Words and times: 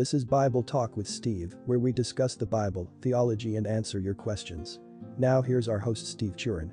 This 0.00 0.14
is 0.14 0.24
Bible 0.24 0.62
Talk 0.62 0.96
with 0.96 1.06
Steve, 1.06 1.54
where 1.66 1.78
we 1.78 1.92
discuss 1.92 2.34
the 2.34 2.46
Bible, 2.46 2.90
theology, 3.02 3.56
and 3.56 3.66
answer 3.66 3.98
your 3.98 4.14
questions. 4.14 4.80
Now, 5.18 5.42
here's 5.42 5.68
our 5.68 5.78
host, 5.78 6.06
Steve 6.06 6.38
Churon. 6.38 6.72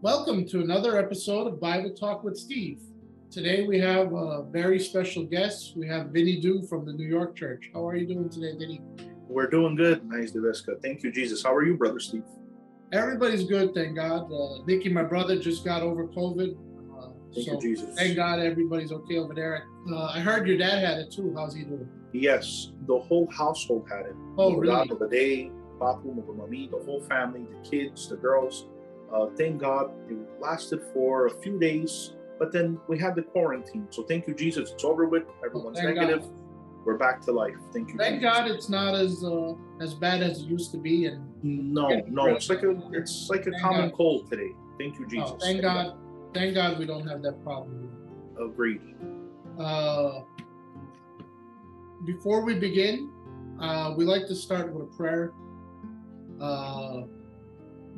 Welcome 0.00 0.46
to 0.50 0.60
another 0.60 0.96
episode 0.96 1.48
of 1.48 1.60
Bible 1.60 1.92
Talk 1.92 2.22
with 2.22 2.36
Steve. 2.38 2.78
Today 3.32 3.66
we 3.66 3.80
have 3.80 4.12
a 4.12 4.44
very 4.44 4.78
special 4.78 5.24
guest. 5.24 5.72
We 5.76 5.88
have 5.88 6.10
Vinnie 6.10 6.40
Do 6.40 6.62
from 6.62 6.86
the 6.86 6.92
New 6.92 7.08
York 7.08 7.34
Church. 7.34 7.68
How 7.74 7.84
are 7.84 7.96
you 7.96 8.06
doing 8.06 8.30
today, 8.30 8.52
Vinnie? 8.56 8.80
We're 9.26 9.50
doing 9.50 9.74
good. 9.74 10.08
Nice, 10.08 10.30
Deveska. 10.30 10.80
Thank 10.80 11.02
you, 11.02 11.10
Jesus. 11.10 11.42
How 11.42 11.52
are 11.52 11.64
you, 11.64 11.76
brother 11.76 11.98
Steve? 11.98 12.22
Everybody's 12.92 13.42
good, 13.42 13.74
thank 13.74 13.96
God. 13.96 14.30
Uh, 14.32 14.62
Nicky, 14.68 14.88
my 14.88 15.02
brother, 15.02 15.36
just 15.36 15.64
got 15.64 15.82
over 15.82 16.06
COVID. 16.06 16.56
Uh, 16.96 17.08
Thank 17.34 17.48
so 17.48 17.54
you, 17.54 17.60
Jesus. 17.60 17.96
Thank 17.96 18.14
God 18.14 18.38
everybody's 18.38 18.92
okay 18.92 19.18
over 19.18 19.34
there. 19.34 19.64
Uh, 19.90 20.04
I 20.14 20.20
heard 20.20 20.46
your 20.46 20.58
dad 20.58 20.84
had 20.84 20.98
it 20.98 21.10
too. 21.10 21.34
How's 21.36 21.52
he 21.52 21.64
doing? 21.64 21.88
Yes, 22.20 22.72
the 22.86 22.98
whole 22.98 23.28
household 23.30 23.86
had 23.90 24.06
it. 24.06 24.16
Oh, 24.38 24.50
The 24.52 24.58
really? 24.58 24.88
The 24.88 25.08
day, 25.08 25.50
Papu, 25.78 26.14
Mami, 26.40 26.70
the 26.70 26.78
whole 26.78 27.02
family, 27.02 27.44
the 27.50 27.68
kids, 27.68 28.08
the 28.08 28.16
girls. 28.16 28.66
Uh, 29.12 29.26
thank 29.36 29.60
God 29.60 29.90
it 30.08 30.16
lasted 30.40 30.80
for 30.92 31.26
a 31.26 31.30
few 31.42 31.58
days, 31.58 32.14
but 32.38 32.52
then 32.52 32.78
we 32.88 32.98
had 32.98 33.14
the 33.14 33.22
quarantine. 33.22 33.86
So 33.90 34.02
thank 34.02 34.26
you, 34.26 34.34
Jesus. 34.34 34.72
It's 34.72 34.84
over 34.84 35.06
with. 35.06 35.24
Everyone's 35.44 35.78
Oh, 35.78 35.82
negative. 35.84 36.22
God. 36.22 36.30
We're 36.84 36.96
back 36.98 37.20
to 37.22 37.32
life. 37.32 37.56
Thank 37.72 37.90
you. 37.92 37.98
Thank 37.98 38.20
Jesus. 38.20 38.36
God 38.36 38.48
it's 38.50 38.68
not 38.68 38.94
as 38.94 39.22
uh, 39.24 39.54
as 39.80 39.94
bad 39.94 40.22
as 40.22 40.40
it 40.40 40.44
used 40.46 40.70
to 40.72 40.78
be. 40.78 41.06
And 41.06 41.20
No, 41.42 41.88
no, 42.08 42.26
it's 42.26 42.48
like 42.48 42.62
a 42.62 42.72
it's 42.92 43.28
like 43.28 43.46
a 43.46 43.50
Thank 43.50 43.62
common 43.62 43.88
God. 43.90 43.96
cold 43.96 44.30
today. 44.30 44.50
Thank 44.78 44.98
you, 44.98 45.06
Jesus. 45.06 45.32
oh, 45.34 45.38
thank 45.40 45.62
God, 45.62 45.96
thank 46.32 46.54
God 46.54 46.78
we 46.78 46.86
don't 46.86 47.06
have 47.06 47.22
that 47.22 47.42
problem. 47.42 47.90
Agreed. 48.40 48.80
Uh, 49.58 50.20
before 52.04 52.44
we 52.44 52.54
begin, 52.58 53.10
uh, 53.60 53.94
we 53.96 54.04
like 54.04 54.26
to 54.26 54.34
start 54.34 54.72
with 54.72 54.82
a 54.84 54.96
prayer. 54.96 55.32
Uh, 56.40 57.02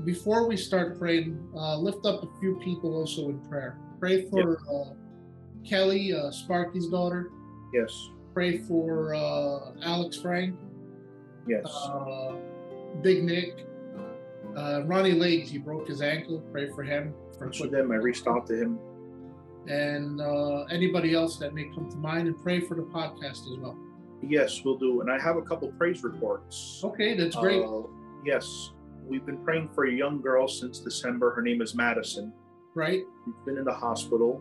before 0.05 0.47
we 0.49 0.57
start 0.57 0.99
praying, 0.99 1.37
uh, 1.57 1.77
lift 1.79 2.07
up 2.07 2.23
a 2.23 2.29
few 2.41 2.55
people 2.57 2.95
also 2.95 3.29
in 3.31 3.39
prayer. 3.49 3.77
Pray 3.99 4.27
for 4.31 4.59
uh, 4.71 4.95
Kelly, 5.69 6.13
uh, 6.13 6.31
Sparky's 6.31 6.87
daughter. 6.89 7.31
Yes. 7.75 8.11
Pray 8.33 8.59
for 8.59 9.15
uh, 9.15 9.73
Alex 9.83 10.17
Frank, 10.17 10.55
Yes. 11.49 11.65
uh, 11.67 12.35
Big 13.03 13.25
Nick, 13.25 13.67
uh, 14.57 14.83
Ronnie 14.85 15.13
Legs. 15.15 15.51
He 15.51 15.59
broke 15.59 15.89
his 15.89 16.01
ankle. 16.01 16.41
Pray 16.53 16.69
for 16.71 16.85
him. 16.85 17.13
For 17.37 17.53
so 17.53 17.67
then 17.67 17.91
I 17.91 17.97
reached 17.97 18.27
out 18.29 18.47
to 18.49 18.55
him. 18.57 18.79
and 19.67 20.21
uh, 20.21 20.63
anybody 20.71 21.15
else 21.15 21.37
that 21.39 21.53
may 21.55 21.65
come 21.75 21.91
to 21.91 21.97
mind, 21.97 22.27
and 22.29 22.41
pray 22.43 22.61
for 22.61 22.75
the 22.77 22.83
podcast 22.83 23.51
as 23.53 23.59
well. 23.59 23.77
Yes, 24.23 24.63
we'll 24.65 24.79
do. 24.79 25.01
And 25.01 25.11
I 25.11 25.19
have 25.21 25.37
a 25.37 25.43
couple 25.43 25.69
praise 25.73 26.03
reports. 26.03 26.81
Okay, 26.85 27.15
that's 27.17 27.37
great. 27.37 27.63
Uh, 27.65 27.83
yes, 28.25 28.73
we've 29.07 29.25
been 29.25 29.39
praying 29.45 29.69
for 29.75 29.85
a 29.87 29.93
young 29.93 30.21
girl 30.21 30.49
since 30.49 30.81
December. 30.81 31.33
Her 31.35 31.43
name 31.43 31.63
is 31.63 31.75
Madison. 31.75 32.33
right? 32.75 33.03
She's 33.25 33.35
been 33.45 33.59
in 33.59 33.65
the 33.65 33.73
hospital, 33.73 34.41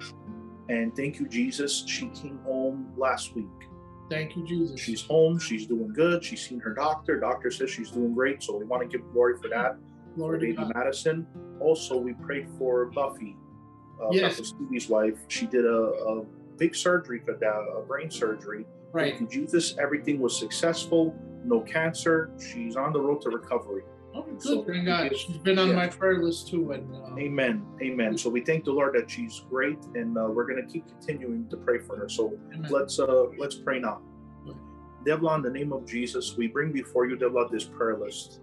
and 0.70 0.96
thank 0.96 1.20
you, 1.20 1.28
Jesus. 1.28 1.84
She 1.88 2.08
came 2.10 2.40
home 2.44 2.92
last 2.98 3.36
week. 3.36 3.46
Thank 4.10 4.36
you, 4.36 4.46
Jesus. 4.46 4.80
She's 4.80 5.02
home. 5.02 5.38
She's 5.38 5.66
doing 5.68 5.92
good. 5.94 6.24
She's 6.24 6.42
seen 6.48 6.60
her 6.62 6.74
doctor. 6.74 7.20
Doctor 7.20 7.52
says 7.52 7.70
she's 7.70 7.92
doing 7.92 8.14
great. 8.14 8.42
So 8.42 8.56
we 8.58 8.64
want 8.66 8.82
to 8.84 8.88
give 8.98 9.06
glory 9.12 9.36
for 9.42 9.50
that. 9.50 9.76
For 10.14 10.16
Glory 10.16 10.40
to 10.40 10.46
baby 10.46 10.58
God. 10.58 10.72
Madison. 10.76 11.28
Also, 11.60 11.98
we 11.98 12.14
prayed 12.14 12.48
for 12.58 12.86
Buffy, 12.86 13.36
uh, 14.02 14.08
Yes. 14.12 14.38
Stevie's 14.38 14.88
wife. 14.88 15.18
She 15.28 15.46
did 15.46 15.66
a, 15.66 15.78
a 15.78 16.24
big 16.58 16.74
surgery, 16.76 17.22
for 17.26 17.34
a 17.34 17.86
brain 17.86 18.10
surgery. 18.10 18.66
Right. 18.92 19.18
Thank 19.18 19.34
you, 19.34 19.42
Jesus. 19.42 19.76
Everything 19.80 20.20
was 20.20 20.38
successful. 20.38 21.16
No 21.44 21.62
cancer. 21.62 22.32
She's 22.40 22.76
on 22.76 22.94
the 22.94 23.02
road 23.02 23.22
to 23.22 23.30
recovery. 23.30 23.84
Oh, 24.14 24.24
good. 24.24 24.42
So, 24.42 24.64
Thank 24.64 24.86
God. 24.86 25.16
She's 25.16 25.38
been 25.38 25.60
on 25.60 25.68
yes. 25.70 25.76
my 25.76 25.88
prayer 25.88 26.24
list 26.24 26.48
too, 26.48 26.72
and 26.72 26.94
uh, 26.96 27.16
Amen. 27.18 27.66
Amen. 27.82 28.18
So 28.18 28.30
we 28.30 28.42
thank 28.42 28.66
the 28.66 28.72
Lord 28.72 28.96
that 28.96 29.10
she's 29.10 29.42
great, 29.50 29.78
and 29.96 30.18
uh, 30.18 30.28
we're 30.30 30.48
going 30.48 30.66
to 30.66 30.72
keep 30.72 30.88
continuing 30.88 31.48
to 31.50 31.58
pray 31.58 31.80
for 31.80 31.98
her. 31.98 32.10
So 32.10 32.38
amen. 32.54 32.72
let's 32.72 33.00
uh 33.00 33.26
let's 33.38 33.56
pray 33.56 33.80
now. 33.80 34.02
Right. 34.46 34.56
Devla, 35.06 35.36
in 35.36 35.42
the 35.44 35.52
name 35.52 35.72
of 35.72 35.86
Jesus, 35.86 36.36
we 36.36 36.48
bring 36.48 36.72
before 36.72 37.08
you, 37.08 37.16
Devla, 37.16 37.52
this 37.52 37.66
prayer 37.66 37.98
list. 37.98 38.40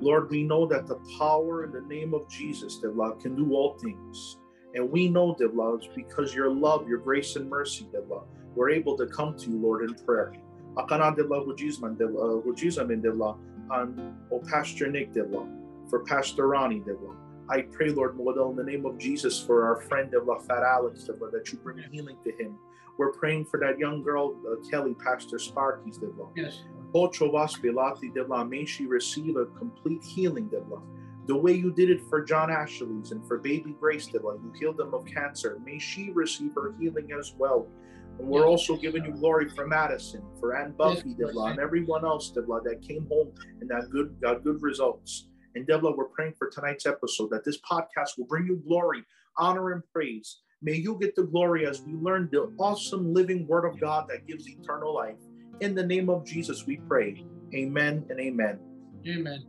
Lord, 0.00 0.30
we 0.30 0.42
know 0.42 0.66
that 0.66 0.86
the 0.86 0.96
power 1.18 1.64
in 1.64 1.72
the 1.72 1.80
name 1.82 2.12
of 2.12 2.28
Jesus, 2.28 2.78
Devla, 2.82 3.20
can 3.20 3.34
do 3.34 3.54
all 3.54 3.78
things. 3.78 4.38
And 4.74 4.90
we 4.90 5.08
know, 5.08 5.34
Devla, 5.34 5.78
it's 5.78 5.88
because 5.94 6.34
your 6.34 6.50
love, 6.50 6.86
your 6.86 6.98
grace 6.98 7.36
and 7.36 7.48
mercy, 7.48 7.88
Devla, 7.94 8.24
we're 8.56 8.70
able 8.70 8.96
to 8.96 9.06
come 9.06 9.36
to 9.36 9.50
you, 9.50 9.58
Lord, 9.58 9.88
in 9.88 9.94
prayer. 9.94 10.32
Akana 10.76 11.16
Devla, 11.16 11.46
hujizman, 11.46 11.96
Devla, 11.96 12.42
hujizamin, 12.44 13.02
Devla, 13.02 13.36
and 13.70 14.14
oh, 14.32 14.40
Pastor 14.40 14.90
Nick, 14.90 15.12
Devla, 15.12 15.46
for 15.88 16.00
Pastor 16.04 16.48
Ronnie, 16.48 16.80
Devla. 16.80 17.14
I 17.48 17.62
pray, 17.62 17.90
Lord 17.90 18.18
Model, 18.18 18.50
in 18.50 18.56
the 18.56 18.64
name 18.64 18.86
of 18.86 18.98
Jesus, 18.98 19.40
for 19.40 19.64
our 19.64 19.80
friend 19.82 20.10
Devla, 20.12 20.44
Fat 20.46 20.62
Alex, 20.62 21.08
Devla, 21.08 21.30
that 21.32 21.52
you 21.52 21.58
bring 21.58 21.78
healing 21.92 22.16
to 22.24 22.32
him. 22.32 22.58
We're 22.98 23.12
praying 23.12 23.44
for 23.44 23.60
that 23.60 23.78
young 23.78 24.02
girl, 24.02 24.36
uh, 24.50 24.68
Kelly, 24.68 24.94
Pastor 24.94 25.38
Sparky's, 25.38 25.98
Devla. 25.98 26.28
yes. 26.34 26.62
Ocho 26.94 27.30
vas 27.30 27.54
pilati, 27.56 28.12
Devla. 28.12 28.48
May 28.48 28.64
she 28.64 28.86
receive 28.86 29.36
a 29.36 29.46
complete 29.46 30.02
healing, 30.02 30.48
Devla. 30.48 30.80
The 31.26 31.36
way 31.36 31.52
you 31.52 31.72
did 31.72 31.90
it 31.90 32.00
for 32.08 32.22
John 32.22 32.50
Ashley's 32.50 33.10
and 33.10 33.26
for 33.26 33.38
baby 33.38 33.76
Grace, 33.78 34.08
Devla, 34.08 34.42
you 34.42 34.52
healed 34.58 34.76
them 34.78 34.94
of 34.94 35.04
cancer. 35.04 35.58
May 35.64 35.78
she 35.78 36.10
receive 36.10 36.52
her 36.54 36.74
healing 36.78 37.10
as 37.18 37.34
well. 37.36 37.66
And 38.18 38.28
we're 38.28 38.46
also 38.46 38.76
giving 38.76 39.04
you 39.04 39.12
glory 39.12 39.48
for 39.48 39.66
Madison, 39.66 40.22
for 40.40 40.56
Ann 40.56 40.72
Buffy, 40.72 41.14
Yes, 41.18 41.30
Devla, 41.30 41.50
and 41.50 41.60
everyone 41.60 42.04
else, 42.04 42.32
Devla, 42.34 42.62
that 42.64 42.82
came 42.82 43.06
home 43.10 43.32
and 43.60 43.68
that 43.70 43.90
good 43.90 44.16
got 44.20 44.42
good 44.42 44.62
results. 44.62 45.28
And 45.54 45.66
Devla, 45.66 45.96
we're 45.96 46.08
praying 46.08 46.34
for 46.38 46.48
tonight's 46.48 46.86
episode 46.86 47.30
that 47.30 47.44
this 47.44 47.58
podcast 47.60 48.18
will 48.18 48.26
bring 48.26 48.46
you 48.46 48.62
glory, 48.66 49.04
honor, 49.36 49.72
and 49.72 49.82
praise. 49.92 50.40
May 50.62 50.74
you 50.74 50.98
get 50.98 51.14
the 51.14 51.24
glory 51.24 51.66
as 51.66 51.82
we 51.82 51.92
learn 51.94 52.28
the 52.32 52.52
awesome 52.58 53.12
living 53.12 53.46
word 53.46 53.64
of 53.64 53.78
God 53.78 54.06
that 54.08 54.26
gives 54.26 54.48
eternal 54.48 54.94
life. 54.94 55.16
In 55.60 55.74
the 55.74 55.84
name 55.84 56.08
of 56.08 56.24
Jesus, 56.24 56.66
we 56.66 56.76
pray. 56.76 57.24
Amen 57.54 58.04
and 58.10 58.20
amen. 58.20 58.58
Amen. 59.06 59.44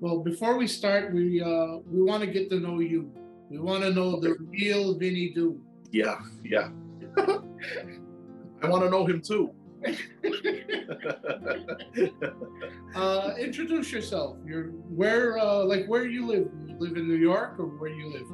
Well, 0.00 0.18
before 0.20 0.56
we 0.56 0.66
start, 0.66 1.12
we 1.12 1.40
uh, 1.40 1.78
we 1.86 2.02
want 2.02 2.22
to 2.22 2.26
get 2.26 2.50
to 2.50 2.60
know 2.60 2.80
you. 2.80 3.10
We 3.50 3.58
want 3.58 3.82
to 3.84 3.92
know 3.92 4.18
the 4.18 4.36
real 4.50 4.98
Vinnie 4.98 5.30
Do. 5.34 5.60
Yeah, 5.90 6.20
yeah. 6.44 6.70
I 7.16 8.68
want 8.68 8.84
to 8.84 8.90
know 8.90 9.04
him 9.06 9.20
too. 9.20 9.52
uh, 12.94 13.34
introduce 13.38 13.90
yourself. 13.90 14.36
You're 14.46 14.68
where, 14.94 15.38
uh, 15.38 15.64
like, 15.64 15.86
where 15.86 16.06
you 16.06 16.26
live? 16.26 16.48
You 16.66 16.76
live 16.78 16.96
in 16.96 17.08
New 17.08 17.16
York, 17.16 17.58
or 17.58 17.66
where 17.66 17.90
you 17.90 18.12
live? 18.12 18.26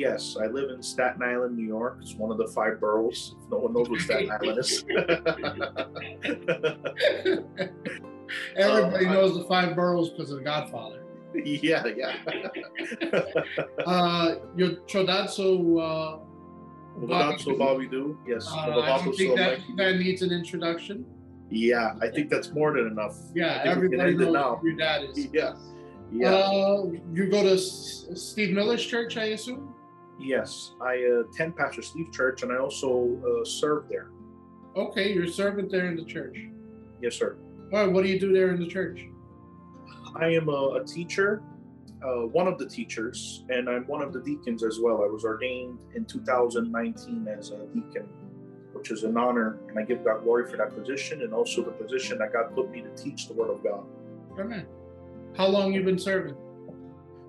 yes, 0.00 0.36
I 0.40 0.46
live 0.46 0.70
in 0.70 0.82
Staten 0.82 1.22
Island, 1.22 1.56
New 1.56 1.66
York. 1.66 1.98
It's 2.00 2.14
one 2.14 2.30
of 2.30 2.38
the 2.38 2.48
five 2.48 2.80
boroughs. 2.80 3.34
If 3.38 3.50
no 3.50 3.58
one 3.58 3.74
knows 3.74 3.88
what 3.88 4.00
Staten 4.00 4.30
Island 4.30 4.58
is. 4.58 4.84
Everybody 8.56 9.06
I- 9.06 9.12
knows 9.12 9.36
the 9.36 9.44
five 9.48 9.76
boroughs 9.76 10.10
because 10.10 10.30
of 10.30 10.38
The 10.38 10.44
Godfather. 10.44 11.04
yeah, 11.44 11.86
yeah. 11.86 12.16
Uh, 13.86 14.36
your 14.56 14.70
Chodazzo. 14.88 16.22
Bobby 17.06 17.86
do. 17.86 18.18
Yes. 18.26 18.46
Uh, 18.50 18.80
I 18.80 19.02
don't 19.04 19.16
think 19.16 19.36
that, 19.36 19.60
that 19.76 19.96
needs 19.98 20.22
an 20.22 20.30
introduction. 20.32 21.04
Yeah, 21.50 21.94
I 22.00 22.08
think 22.08 22.30
that's 22.30 22.52
more 22.52 22.72
than 22.74 22.86
enough. 22.86 23.16
Yeah, 23.34 23.60
I 23.60 23.74
think 23.74 23.82
we 23.82 23.88
can 23.90 24.00
everybody 24.00 24.24
knows 24.26 24.34
now. 24.34 24.56
who 24.56 24.68
your 24.68 24.76
dad 24.76 25.04
is. 25.04 25.28
Yeah. 25.32 25.54
Yeah. 26.12 26.30
Uh, 26.34 26.86
you 27.12 27.30
go 27.30 27.42
to 27.42 27.52
S- 27.54 28.06
Steve 28.14 28.54
Miller's 28.54 28.84
church, 28.84 29.16
I 29.16 29.26
assume. 29.26 29.74
yes. 30.18 30.72
I 30.80 30.94
attend 30.94 31.56
Pastor 31.56 31.82
Steve 31.82 32.12
Church 32.12 32.42
and 32.42 32.52
I 32.52 32.58
also 32.58 33.16
uh, 33.24 33.44
serve 33.44 33.88
there. 33.88 34.10
Okay, 34.76 35.12
you're 35.12 35.24
a 35.24 35.28
servant 35.28 35.70
there 35.70 35.86
in 35.86 35.96
the 35.96 36.04
church. 36.04 36.36
Yes, 37.00 37.14
sir. 37.16 37.36
All 37.72 37.84
right, 37.84 37.92
what 37.92 38.02
do 38.04 38.08
you 38.10 38.18
do 38.20 38.32
there 38.32 38.52
in 38.52 38.60
the 38.60 38.66
church? 38.66 39.06
I 40.16 40.26
am 40.28 40.48
a, 40.48 40.80
a 40.82 40.84
teacher, 40.84 41.42
uh, 42.02 42.26
one 42.26 42.46
of 42.46 42.58
the 42.58 42.66
teachers, 42.66 43.44
and 43.50 43.68
I'm 43.68 43.86
one 43.86 44.02
of 44.02 44.12
the 44.12 44.20
deacons 44.20 44.62
as 44.62 44.78
well. 44.80 45.02
I 45.04 45.06
was 45.06 45.24
ordained 45.24 45.78
in 45.94 46.04
2019 46.04 47.28
as 47.28 47.50
a 47.50 47.66
deacon, 47.66 48.08
which 48.72 48.90
is 48.90 49.04
an 49.04 49.16
honor, 49.16 49.58
and 49.68 49.78
I 49.78 49.82
give 49.82 50.04
God 50.04 50.22
glory 50.24 50.50
for 50.50 50.56
that 50.56 50.74
position 50.74 51.22
and 51.22 51.34
also 51.34 51.62
the 51.62 51.72
position 51.72 52.18
that 52.18 52.32
God 52.32 52.54
put 52.54 52.70
me 52.70 52.82
to 52.82 52.90
teach 52.90 53.28
the 53.28 53.34
Word 53.34 53.50
of 53.50 53.62
God. 53.62 53.84
Amen. 54.38 54.66
How 55.36 55.46
long 55.46 55.72
you 55.72 55.82
been 55.82 55.98
serving 55.98 56.36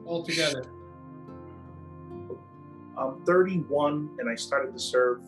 altogether? 0.06 0.63
I'm 2.97 3.24
31, 3.25 4.17
and 4.19 4.29
I 4.29 4.35
started 4.35 4.74
to 4.74 4.79
serve 4.79 5.21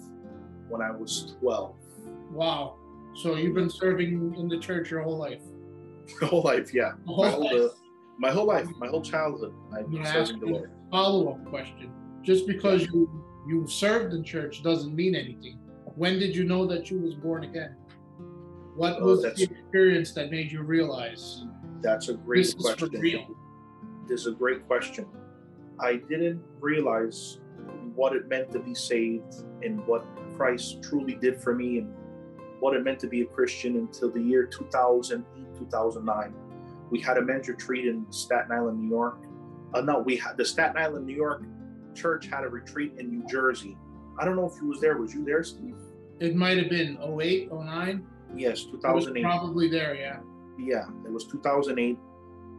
when 0.69 0.81
I 0.81 0.91
was 0.91 1.35
12. 1.39 1.75
Wow. 2.31 2.75
So 3.15 3.35
you've 3.35 3.55
been 3.55 3.69
serving 3.69 4.35
in 4.37 4.47
the 4.47 4.57
church 4.57 4.89
your 4.89 5.01
whole 5.01 5.17
life. 5.17 5.41
Whole 6.21 6.41
life, 6.41 6.73
yeah. 6.73 6.91
The 7.05 7.13
whole, 7.13 7.63
life. 7.63 7.71
My 8.17 8.31
whole 8.31 8.45
life, 8.45 8.67
my 8.77 8.87
whole 8.87 9.01
childhood, 9.01 9.53
I've 9.71 9.85
I'm 9.85 9.91
been 9.91 10.05
serving 10.05 10.39
the 10.39 10.45
Lord. 10.47 10.71
a 10.71 10.91
follow-up 10.91 11.45
question. 11.45 11.91
Just 12.21 12.47
because 12.47 12.83
you 12.83 13.09
you 13.47 13.67
served 13.67 14.13
in 14.13 14.23
church 14.23 14.63
doesn't 14.63 14.95
mean 14.95 15.15
anything. 15.15 15.59
When 15.95 16.17
did 16.19 16.35
you 16.35 16.45
know 16.45 16.65
that 16.67 16.89
you 16.89 16.99
was 16.99 17.13
born 17.15 17.43
again? 17.43 17.75
What 18.75 18.97
Oh, 19.01 19.05
was 19.05 19.21
the 19.23 19.31
experience 19.31 20.13
that 20.13 20.31
made 20.31 20.51
you 20.51 20.61
realize 20.63 21.43
That's 21.81 22.07
a 22.09 22.13
great 22.13 22.45
this 22.45 22.55
is 22.55 22.69
for 22.71 22.75
question. 22.87 23.01
real? 23.01 23.27
This 24.07 24.21
is 24.21 24.27
a 24.27 24.31
great 24.31 24.65
question. 24.67 25.05
I 25.79 25.95
didn't 25.97 26.41
realize 26.61 27.39
what 27.95 28.15
it 28.15 28.27
meant 28.29 28.51
to 28.53 28.59
be 28.59 28.73
saved 28.73 29.33
and 29.61 29.85
what 29.85 30.05
Christ 30.37 30.81
truly 30.81 31.15
did 31.15 31.41
for 31.41 31.53
me 31.53 31.79
and 31.79 31.93
what 32.61 32.75
it 32.75 32.83
meant 32.83 32.99
to 33.01 33.07
be 33.07 33.21
a 33.21 33.25
Christian 33.25 33.75
until 33.75 34.09
the 34.09 34.21
year 34.21 34.45
2008, 34.45 35.55
2009. 35.57 36.33
We 36.93 36.99
had 36.99 37.17
a 37.17 37.23
men's 37.23 37.47
retreat 37.47 37.87
in 37.87 38.05
Staten 38.11 38.51
Island, 38.51 38.79
New 38.79 38.87
York. 38.87 39.17
Uh, 39.73 39.81
no, 39.81 39.97
we 39.97 40.15
had 40.15 40.37
the 40.37 40.45
Staten 40.45 40.77
Island, 40.77 41.07
New 41.07 41.15
York 41.15 41.43
church 41.95 42.27
had 42.27 42.43
a 42.43 42.47
retreat 42.47 42.93
in 42.99 43.09
New 43.09 43.25
Jersey. 43.27 43.75
I 44.19 44.25
don't 44.25 44.35
know 44.35 44.45
if 44.45 44.61
you 44.61 44.67
was 44.67 44.79
there. 44.79 44.97
Was 44.97 45.11
you 45.13 45.25
there, 45.25 45.43
Steve? 45.43 45.75
It 46.19 46.35
might 46.35 46.57
have 46.57 46.69
been 46.69 46.99
08, 47.01 47.51
09. 47.51 48.05
Yes, 48.35 48.61
It 48.65 48.73
was 48.73 49.05
2008. 49.05 49.23
probably 49.23 49.69
there, 49.69 49.95
yeah. 49.95 50.19
yeah, 50.59 50.87
it 51.03 51.11
was 51.11 51.25
2008. 51.25 51.97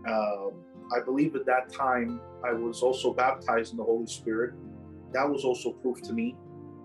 Um, 0.08 0.52
I 0.94 1.00
believe 1.04 1.34
at 1.36 1.46
that 1.46 1.72
time 1.72 2.20
I 2.44 2.52
was 2.52 2.82
also 2.82 3.12
baptized 3.12 3.72
in 3.72 3.78
the 3.78 3.84
Holy 3.84 4.06
Spirit. 4.06 4.54
That 5.12 5.28
was 5.28 5.44
also 5.44 5.72
proof 5.72 6.02
to 6.02 6.12
me 6.12 6.36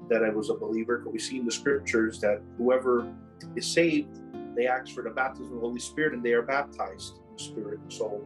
that 0.10 0.24
I 0.24 0.30
was 0.30 0.50
a 0.52 0.56
believer. 0.56 1.00
Because 1.00 1.14
we 1.14 1.20
see 1.20 1.40
in 1.40 1.46
the 1.46 1.52
scriptures 1.52 2.20
that 2.22 2.42
whoever 2.58 3.12
is 3.56 3.66
saved, 3.66 4.22
they 4.56 4.68
ask 4.68 4.94
for 4.94 5.04
the 5.04 5.10
baptism 5.10 5.54
of 5.54 5.62
the 5.62 5.68
Holy 5.68 5.80
Spirit 5.80 6.14
and 6.14 6.24
they 6.24 6.34
are 6.34 6.42
baptized 6.42 7.20
Spirit. 7.40 7.80
So 7.88 8.22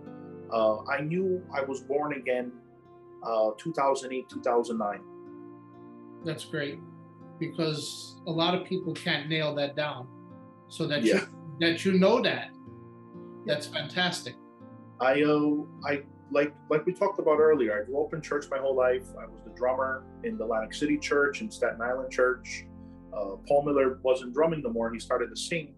uh, 0.51 0.83
I 0.92 1.01
knew 1.01 1.42
I 1.54 1.62
was 1.62 1.81
born 1.81 2.13
again 2.13 2.51
uh, 3.24 3.51
2008, 3.57 4.27
2009. 4.30 5.00
That's 6.25 6.45
great 6.45 6.80
because 7.39 8.15
a 8.27 8.31
lot 8.31 8.56
of 8.56 8.65
people 8.65 8.94
can't 8.94 9.27
nail 9.30 9.54
that 9.56 9.75
down. 9.75 10.07
So 10.68 10.88
that 10.88 11.04
Yeah. 11.04 11.15
you 11.15 11.27
that 11.60 11.86
you 11.86 11.94
know 12.00 12.21
that. 12.21 12.50
That's 13.45 13.68
fantastic. 13.68 14.36
I 15.00 15.21
uh, 15.24 15.63
I 15.86 16.04
like 16.31 16.54
like 16.69 16.86
we 16.86 16.94
talked 16.94 17.19
about 17.19 17.39
earlier. 17.39 17.81
I 17.81 17.86
grew 17.86 18.04
up 18.06 18.13
in 18.13 18.21
church 18.21 18.45
my 18.50 18.57
whole 18.57 18.75
life. 18.75 19.04
I 19.19 19.25
was 19.25 19.42
the 19.45 19.51
drummer 19.56 20.06
in 20.24 20.38
the 20.38 20.45
Atlantic 20.45 20.74
City 20.74 20.98
Church 20.98 21.42
and 21.42 21.54
Staten 21.54 21.81
Island 21.81 22.12
Church. 22.12 22.66
Uh, 23.13 23.36
Paul 23.48 23.63
Miller 23.66 24.00
wasn't 24.01 24.33
drumming 24.33 24.62
no 24.63 24.71
more. 24.71 24.92
He 24.92 25.00
started 25.00 25.30
to 25.30 25.36
sing, 25.36 25.75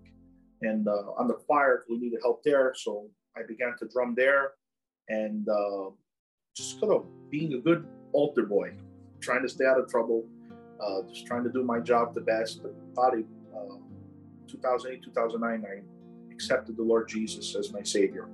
and 0.61 0.87
uh, 0.87 0.91
on 1.19 1.27
the 1.27 1.33
choir 1.33 1.83
we 1.89 1.97
needed 1.97 2.19
help 2.21 2.41
there, 2.43 2.73
so 2.75 3.09
I 3.37 3.43
began 3.43 3.75
to 3.79 3.87
drum 3.87 4.15
there, 4.15 4.51
and 5.09 5.47
uh, 5.47 5.89
just 6.55 6.79
kind 6.79 6.93
of 6.93 7.05
being 7.29 7.53
a 7.53 7.59
good 7.59 7.85
altar 8.13 8.43
boy, 8.43 8.73
trying 9.19 9.41
to 9.41 9.49
stay 9.49 9.65
out 9.65 9.79
of 9.79 9.89
trouble, 9.89 10.25
uh, 10.81 11.01
just 11.09 11.25
trying 11.25 11.43
to 11.43 11.51
do 11.51 11.63
my 11.63 11.79
job 11.79 12.13
the 12.13 12.21
best. 12.21 12.63
But 12.63 12.73
body, 12.95 13.25
uh, 13.55 13.75
2008, 14.47 15.03
2009, 15.03 15.65
I 15.69 16.33
accepted 16.33 16.77
the 16.77 16.83
Lord 16.83 17.07
Jesus 17.07 17.55
as 17.55 17.71
my 17.73 17.83
Savior. 17.83 18.29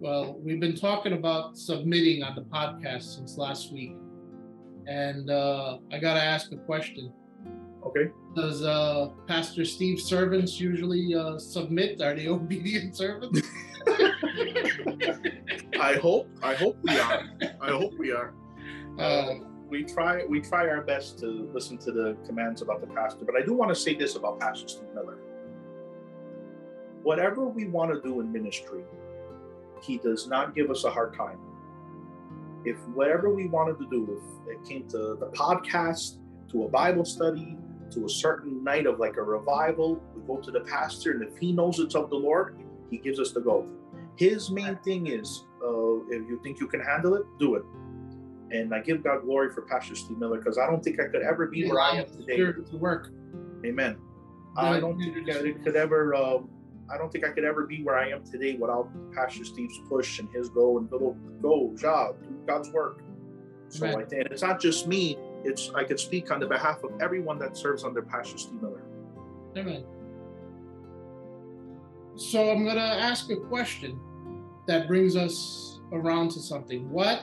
Well, 0.00 0.38
we've 0.44 0.60
been 0.60 0.76
talking 0.76 1.12
about 1.12 1.58
submitting 1.58 2.22
on 2.22 2.36
the 2.36 2.42
podcast 2.42 3.16
since 3.16 3.36
last 3.36 3.72
week. 3.72 3.96
And 4.86 5.28
uh, 5.28 5.78
I 5.92 5.98
got 5.98 6.14
to 6.14 6.22
ask 6.22 6.52
a 6.52 6.56
question. 6.56 7.12
Okay. 7.84 8.10
Does 8.36 8.62
uh, 8.62 9.10
Pastor 9.26 9.64
Steve 9.64 10.00
servants 10.00 10.60
usually 10.60 11.14
uh, 11.14 11.38
submit? 11.38 12.00
Are 12.00 12.14
they 12.14 12.28
obedient 12.38 12.96
servants? 12.96 13.40
I 15.80 15.94
hope. 16.00 16.28
I 16.42 16.54
hope 16.54 16.78
we 16.82 16.98
are. 16.98 17.24
I 17.60 17.68
hope 17.68 17.92
we 17.98 18.12
are. 18.12 18.34
Uh, 18.98 19.34
we 19.68 19.84
try. 19.84 20.24
We 20.24 20.40
try 20.40 20.68
our 20.68 20.82
best 20.82 21.18
to 21.20 21.50
listen 21.52 21.78
to 21.78 21.92
the 21.92 22.16
commands 22.26 22.62
about 22.62 22.80
the 22.80 22.86
pastor. 22.86 23.24
But 23.24 23.36
I 23.36 23.44
do 23.44 23.52
want 23.52 23.70
to 23.70 23.74
say 23.74 23.94
this 23.94 24.16
about 24.16 24.40
Pastor 24.40 24.68
Steve 24.68 24.88
Miller. 24.94 25.18
Whatever 27.02 27.46
we 27.46 27.66
want 27.66 27.92
to 27.92 28.00
do 28.00 28.20
in 28.20 28.32
ministry, 28.32 28.82
he 29.82 29.98
does 29.98 30.26
not 30.26 30.54
give 30.54 30.70
us 30.70 30.84
a 30.84 30.90
hard 30.90 31.14
time. 31.14 31.38
If 32.64 32.76
whatever 32.88 33.32
we 33.32 33.46
wanted 33.46 33.78
to 33.78 33.88
do, 33.88 34.20
if 34.48 34.56
it 34.56 34.68
came 34.68 34.88
to 34.88 35.16
the 35.18 35.30
podcast, 35.34 36.18
to 36.50 36.64
a 36.64 36.68
Bible 36.68 37.04
study, 37.04 37.56
to 37.92 38.04
a 38.04 38.08
certain 38.08 38.62
night 38.64 38.86
of 38.86 38.98
like 38.98 39.16
a 39.16 39.22
revival, 39.22 40.02
we 40.14 40.22
go 40.26 40.40
to 40.40 40.50
the 40.50 40.60
pastor, 40.60 41.12
and 41.12 41.22
if 41.22 41.36
he 41.38 41.52
knows 41.52 41.78
it's 41.78 41.94
of 41.94 42.10
the 42.10 42.16
Lord, 42.16 42.58
he 42.90 42.98
gives 42.98 43.20
us 43.20 43.32
the 43.32 43.40
go. 43.40 43.66
His 44.18 44.50
main 44.50 44.76
thing 44.78 45.06
is, 45.06 45.44
uh, 45.64 46.00
if 46.08 46.28
you 46.28 46.40
think 46.42 46.58
you 46.58 46.66
can 46.66 46.80
handle 46.80 47.14
it, 47.14 47.22
do 47.38 47.54
it. 47.54 47.62
And 48.50 48.74
I 48.74 48.80
give 48.80 49.04
God 49.04 49.22
glory 49.22 49.52
for 49.52 49.62
Pastor 49.62 49.94
Steve 49.94 50.18
Miller 50.18 50.38
because 50.38 50.58
I 50.58 50.66
don't 50.66 50.82
think 50.82 50.98
I 51.00 51.06
could 51.06 51.22
ever 51.22 51.46
be 51.46 51.68
where 51.68 51.80
I 51.80 51.98
am 51.98 52.06
today. 52.06 52.36
To 52.36 52.76
work. 52.76 53.10
Amen. 53.64 53.96
I 54.56 54.80
don't 54.80 54.98
think 54.98 55.28
I 55.30 55.52
could 55.62 55.76
ever. 55.76 56.16
Um, 56.16 56.50
I 56.92 56.98
don't 56.98 57.12
think 57.12 57.24
I 57.24 57.30
could 57.30 57.44
ever 57.44 57.64
be 57.64 57.84
where 57.84 57.96
I 57.96 58.08
am 58.08 58.24
today 58.24 58.56
without 58.56 58.90
Pastor 59.14 59.44
Steve's 59.44 59.78
push 59.88 60.18
and 60.18 60.28
his 60.34 60.48
go 60.48 60.78
and 60.78 60.90
go, 60.90 61.16
go, 61.40 61.74
job, 61.76 62.16
do 62.22 62.34
God's 62.46 62.70
work. 62.70 63.02
So 63.68 63.86
Amen. 63.86 64.00
I 64.00 64.04
think 64.04 64.22
and 64.24 64.32
it's 64.32 64.42
not 64.42 64.60
just 64.60 64.88
me. 64.88 65.16
It's 65.44 65.70
I 65.74 65.84
could 65.84 66.00
speak 66.00 66.32
on 66.32 66.40
the 66.40 66.46
behalf 66.46 66.82
of 66.82 66.90
everyone 67.00 67.38
that 67.38 67.56
serves 67.56 67.84
under 67.84 68.02
Pastor 68.02 68.38
Steve 68.38 68.60
Miller. 68.62 68.82
Amen. 69.56 69.84
So 72.16 72.50
I'm 72.50 72.64
going 72.64 72.74
to 72.76 72.82
ask 72.82 73.30
a 73.30 73.36
question 73.36 74.00
that 74.68 74.86
brings 74.86 75.16
us 75.16 75.80
around 75.92 76.30
to 76.30 76.40
something. 76.40 76.88
What 76.90 77.22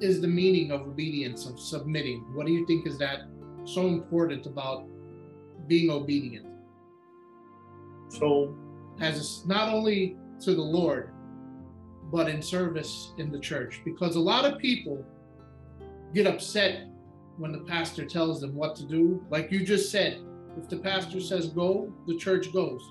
is 0.00 0.20
the 0.20 0.28
meaning 0.28 0.70
of 0.70 0.82
obedience, 0.82 1.46
of 1.46 1.58
submitting? 1.58 2.20
What 2.34 2.46
do 2.46 2.52
you 2.52 2.66
think 2.66 2.86
is 2.86 2.98
that 2.98 3.22
so 3.64 3.86
important 3.88 4.46
about 4.46 4.86
being 5.66 5.90
obedient? 5.90 6.46
So 8.10 8.54
As 9.00 9.44
not 9.46 9.72
only 9.72 10.16
to 10.40 10.54
the 10.54 10.62
Lord, 10.62 11.10
but 12.12 12.28
in 12.28 12.42
service 12.42 13.12
in 13.16 13.32
the 13.32 13.40
church. 13.40 13.80
Because 13.84 14.16
a 14.16 14.20
lot 14.20 14.44
of 14.44 14.58
people 14.58 15.02
get 16.12 16.26
upset 16.26 16.86
when 17.38 17.52
the 17.52 17.60
pastor 17.60 18.04
tells 18.04 18.42
them 18.42 18.54
what 18.54 18.76
to 18.76 18.84
do. 18.84 19.24
Like 19.30 19.50
you 19.50 19.64
just 19.64 19.90
said, 19.90 20.20
if 20.58 20.68
the 20.68 20.76
pastor 20.76 21.20
says 21.20 21.46
go, 21.48 21.90
the 22.06 22.18
church 22.18 22.52
goes. 22.52 22.82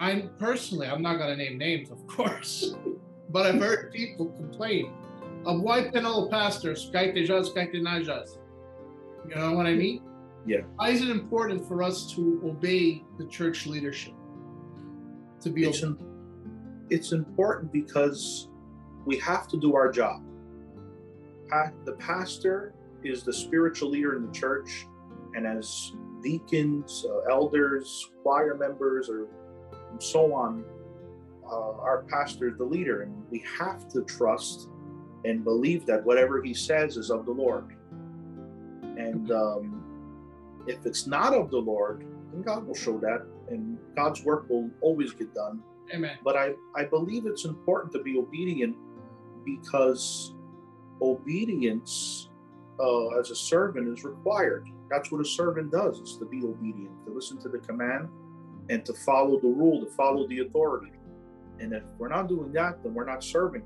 I'm 0.00 0.30
personally, 0.38 0.86
I'm 0.86 1.02
not 1.02 1.18
going 1.18 1.28
to 1.28 1.36
name 1.36 1.58
names, 1.58 1.90
of 1.90 2.06
course, 2.06 2.74
but 3.28 3.46
I've 3.46 3.60
heard 3.60 3.92
people 3.92 4.30
complain 4.30 4.94
of 5.44 5.60
why 5.60 5.90
penal 5.90 6.28
pastors, 6.30 6.90
kaitejas, 6.92 7.54
kaitenajas. 7.54 8.38
You 9.28 9.34
know 9.34 9.52
what 9.52 9.66
I 9.66 9.74
mean? 9.74 10.02
Yeah. 10.46 10.62
Why 10.76 10.88
is 10.88 11.02
it 11.02 11.10
important 11.10 11.68
for 11.68 11.82
us 11.82 12.10
to 12.14 12.40
obey 12.44 13.04
the 13.18 13.26
church 13.26 13.66
leadership? 13.66 14.14
To 15.42 15.50
be 15.50 15.64
it's, 15.64 15.82
obedient? 15.82 16.08
it's 16.88 17.12
important 17.12 17.70
because 17.70 18.48
we 19.04 19.18
have 19.18 19.48
to 19.48 19.58
do 19.58 19.76
our 19.76 19.92
job. 19.92 20.22
The 21.84 21.92
pastor 21.98 22.72
is 23.04 23.22
the 23.22 23.32
spiritual 23.32 23.90
leader 23.90 24.16
in 24.16 24.26
the 24.26 24.32
church, 24.32 24.86
and 25.34 25.46
as 25.46 25.92
deacons, 26.22 27.04
uh, 27.08 27.30
elders, 27.30 28.10
choir 28.22 28.54
members, 28.54 29.10
or 29.10 29.26
and 29.90 30.02
so 30.02 30.32
on, 30.32 30.64
uh, 31.44 31.72
our 31.80 32.04
pastor 32.08 32.48
is 32.48 32.56
the 32.58 32.64
leader, 32.64 33.02
and 33.02 33.24
we 33.30 33.44
have 33.58 33.88
to 33.88 34.02
trust 34.02 34.68
and 35.24 35.44
believe 35.44 35.84
that 35.86 36.04
whatever 36.04 36.42
he 36.42 36.54
says 36.54 36.96
is 36.96 37.10
of 37.10 37.26
the 37.26 37.32
Lord. 37.32 37.76
And 38.82 39.30
um, 39.32 39.82
if 40.66 40.86
it's 40.86 41.06
not 41.06 41.34
of 41.34 41.50
the 41.50 41.58
Lord, 41.58 42.06
then 42.32 42.42
God 42.42 42.66
will 42.66 42.74
show 42.74 42.98
that, 42.98 43.26
and 43.48 43.78
God's 43.96 44.22
work 44.24 44.48
will 44.48 44.70
always 44.80 45.12
get 45.12 45.34
done 45.34 45.62
Amen. 45.94 46.18
but 46.22 46.36
I, 46.36 46.54
I 46.76 46.84
believe 46.84 47.26
it's 47.26 47.44
important 47.44 47.92
to 47.92 48.02
be 48.02 48.16
obedient 48.18 48.76
because 49.44 50.34
obedience 51.02 52.28
uh, 52.78 53.18
as 53.18 53.30
a 53.30 53.36
servant 53.36 53.88
is 53.88 54.04
required. 54.04 54.68
That's 54.90 55.10
what 55.10 55.20
a 55.20 55.24
servant 55.24 55.72
does, 55.72 55.98
is 56.00 56.16
to 56.18 56.24
be 56.24 56.38
obedient, 56.44 57.04
to 57.06 57.12
listen 57.12 57.38
to 57.38 57.48
the 57.48 57.58
command 57.58 58.08
and 58.70 58.86
to 58.86 58.94
follow 58.94 59.38
the 59.40 59.48
rule, 59.48 59.84
to 59.84 59.90
follow 59.90 60.26
the 60.28 60.38
authority. 60.38 60.92
And 61.58 61.74
if 61.74 61.82
we're 61.98 62.08
not 62.08 62.28
doing 62.28 62.52
that, 62.52 62.82
then 62.82 62.94
we're 62.94 63.04
not 63.04 63.22
serving. 63.22 63.64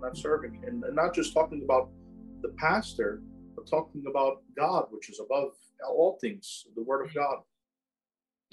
Not 0.00 0.16
serving. 0.16 0.62
And, 0.64 0.84
and 0.84 0.94
not 0.94 1.14
just 1.14 1.34
talking 1.34 1.62
about 1.64 1.90
the 2.42 2.50
pastor, 2.50 3.20
but 3.56 3.66
talking 3.66 4.04
about 4.08 4.42
God, 4.56 4.86
which 4.90 5.10
is 5.10 5.20
above 5.20 5.50
all 5.86 6.16
things, 6.20 6.66
the 6.76 6.82
word 6.82 7.04
of 7.04 7.12
God. 7.12 7.38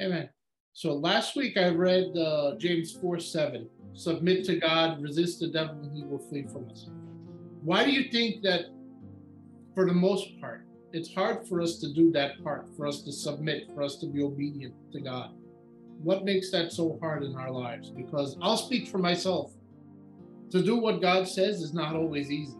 Amen. 0.01 0.29
So 0.73 0.93
last 0.93 1.35
week 1.35 1.57
I 1.57 1.69
read 1.69 2.17
uh, 2.17 2.55
James 2.57 2.91
4 2.93 3.19
7. 3.19 3.69
Submit 3.93 4.45
to 4.45 4.59
God, 4.59 5.01
resist 5.01 5.39
the 5.39 5.49
devil, 5.49 5.75
and 5.83 5.95
he 5.95 6.03
will 6.03 6.19
flee 6.19 6.45
from 6.51 6.69
us. 6.69 6.89
Why 7.61 7.83
do 7.83 7.91
you 7.91 8.09
think 8.11 8.43
that, 8.43 8.65
for 9.75 9.85
the 9.85 9.93
most 9.93 10.39
part, 10.39 10.65
it's 10.91 11.13
hard 11.13 11.47
for 11.47 11.61
us 11.61 11.77
to 11.79 11.93
do 11.93 12.11
that 12.11 12.43
part, 12.43 12.67
for 12.75 12.87
us 12.87 13.01
to 13.03 13.11
submit, 13.11 13.69
for 13.73 13.83
us 13.83 13.97
to 13.97 14.07
be 14.07 14.21
obedient 14.21 14.73
to 14.91 14.99
God? 14.99 15.31
What 16.01 16.23
makes 16.25 16.51
that 16.51 16.71
so 16.71 16.97
hard 17.01 17.23
in 17.23 17.35
our 17.35 17.51
lives? 17.51 17.89
Because 17.89 18.37
I'll 18.41 18.57
speak 18.57 18.87
for 18.87 18.97
myself. 18.97 19.51
To 20.51 20.63
do 20.63 20.77
what 20.77 21.01
God 21.01 21.27
says 21.27 21.61
is 21.61 21.73
not 21.73 21.95
always 21.95 22.31
easy. 22.31 22.57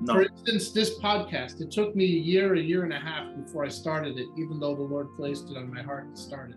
No. 0.00 0.14
For 0.14 0.22
instance, 0.22 0.70
this 0.70 0.98
podcast, 0.98 1.60
it 1.60 1.70
took 1.70 1.96
me 1.96 2.04
a 2.04 2.20
year, 2.20 2.54
a 2.54 2.60
year 2.60 2.84
and 2.84 2.92
a 2.92 2.98
half 2.98 3.34
before 3.36 3.64
I 3.64 3.68
started 3.68 4.18
it, 4.18 4.28
even 4.36 4.60
though 4.60 4.74
the 4.74 4.82
Lord 4.82 5.08
placed 5.16 5.50
it 5.50 5.56
on 5.56 5.72
my 5.72 5.82
heart 5.82 6.14
to 6.14 6.20
start 6.20 6.50
it. 6.50 6.56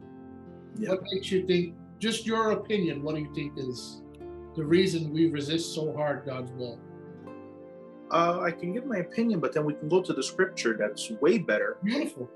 Yeah. 0.77 0.89
What 0.89 1.03
makes 1.11 1.31
you 1.31 1.45
think, 1.47 1.75
just 1.99 2.25
your 2.25 2.51
opinion, 2.51 3.01
what 3.01 3.15
do 3.15 3.21
you 3.21 3.33
think 3.33 3.53
is 3.57 4.01
the 4.55 4.65
reason 4.65 5.13
we 5.13 5.29
resist 5.29 5.73
so 5.73 5.95
hard 5.95 6.25
God's 6.25 6.51
will? 6.51 6.79
Uh, 8.11 8.39
I 8.41 8.51
can 8.51 8.71
give 8.73 8.85
my 8.85 8.97
opinion, 8.97 9.39
but 9.39 9.53
then 9.53 9.65
we 9.65 9.73
can 9.73 9.89
go 9.89 10.01
to 10.01 10.13
the 10.13 10.23
scripture 10.23 10.77
that's 10.77 11.11
way 11.21 11.37
better. 11.37 11.77
Beautiful. 11.83 12.29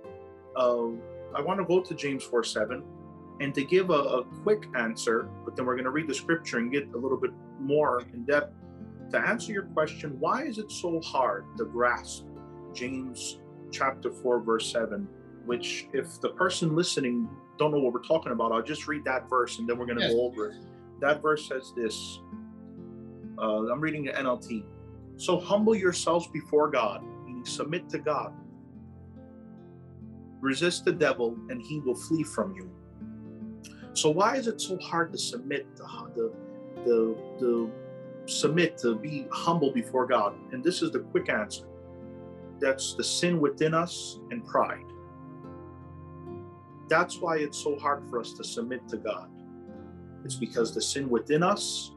Uh, 0.55 0.87
I 1.35 1.41
want 1.41 1.59
to 1.59 1.65
go 1.65 1.79
to 1.81 1.93
James 1.95 2.23
4 2.23 2.43
7 2.43 2.83
and 3.39 3.55
to 3.55 3.63
give 3.63 3.89
a, 3.89 3.93
a 3.93 4.23
quick 4.43 4.65
answer, 4.75 5.29
but 5.45 5.55
then 5.55 5.65
we're 5.65 5.75
going 5.75 5.85
to 5.85 5.91
read 5.91 6.07
the 6.07 6.13
scripture 6.13 6.57
and 6.57 6.71
get 6.71 6.87
a 6.93 6.97
little 6.97 7.17
bit 7.17 7.31
more 7.59 8.01
in 8.13 8.25
depth. 8.25 8.53
To 9.11 9.17
answer 9.19 9.51
your 9.51 9.63
question, 9.63 10.17
why 10.19 10.43
is 10.43 10.57
it 10.57 10.71
so 10.71 10.99
hard 11.01 11.45
to 11.57 11.65
grasp 11.65 12.25
James 12.73 13.39
chapter 13.71 14.11
4, 14.11 14.41
verse 14.41 14.71
7? 14.71 15.07
Which, 15.45 15.87
if 15.93 16.19
the 16.21 16.29
person 16.29 16.75
listening 16.75 17.27
don't 17.57 17.71
know 17.71 17.79
what 17.79 17.93
we're 17.93 18.03
talking 18.03 18.31
about, 18.31 18.51
I'll 18.51 18.61
just 18.61 18.87
read 18.87 19.03
that 19.05 19.29
verse 19.29 19.57
and 19.59 19.67
then 19.67 19.77
we're 19.77 19.85
going 19.85 19.97
to 19.99 20.03
Yes. 20.05 20.13
go 20.13 20.21
over 20.25 20.49
it. 20.49 20.55
That 20.99 21.21
verse 21.21 21.47
says 21.47 21.73
this 21.75 22.19
uh, 23.39 23.65
I'm 23.71 23.79
reading 23.81 24.03
the 24.05 24.11
NLT. 24.11 24.63
So 25.21 25.39
humble 25.39 25.75
yourselves 25.75 26.25
before 26.25 26.71
God, 26.71 27.03
meaning 27.27 27.45
submit 27.45 27.87
to 27.89 27.99
God. 27.99 28.33
Resist 30.39 30.83
the 30.83 30.91
devil, 30.91 31.37
and 31.47 31.61
he 31.61 31.79
will 31.79 31.93
flee 31.93 32.23
from 32.23 32.55
you. 32.55 32.71
So 33.93 34.09
why 34.09 34.37
is 34.37 34.47
it 34.47 34.59
so 34.59 34.79
hard 34.79 35.11
to 35.11 35.19
submit 35.19 35.67
the 35.75 35.85
the 36.85 37.15
the, 37.39 37.69
submit 38.25 38.79
to 38.79 38.95
be 38.95 39.27
humble 39.31 39.71
before 39.71 40.07
God? 40.07 40.33
And 40.53 40.63
this 40.63 40.81
is 40.81 40.89
the 40.89 41.01
quick 41.01 41.29
answer. 41.29 41.67
That's 42.59 42.95
the 42.95 43.03
sin 43.03 43.39
within 43.39 43.75
us 43.75 44.19
and 44.31 44.43
pride. 44.43 44.91
That's 46.89 47.19
why 47.19 47.37
it's 47.37 47.59
so 47.59 47.77
hard 47.77 48.09
for 48.09 48.19
us 48.19 48.33
to 48.33 48.43
submit 48.43 48.87
to 48.87 48.97
God. 48.97 49.29
It's 50.25 50.33
because 50.33 50.73
the 50.73 50.81
sin 50.81 51.11
within 51.11 51.43
us, 51.43 51.91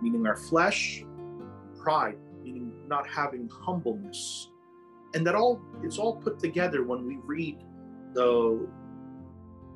meaning 0.00 0.26
our 0.26 0.38
flesh, 0.38 1.04
pride, 1.76 2.16
not 2.88 3.08
having 3.08 3.48
humbleness. 3.48 4.50
And 5.14 5.26
that 5.26 5.34
all 5.34 5.60
it's 5.82 5.98
all 5.98 6.16
put 6.16 6.38
together 6.38 6.82
when 6.84 7.06
we 7.06 7.18
read 7.24 7.62
the 8.14 8.68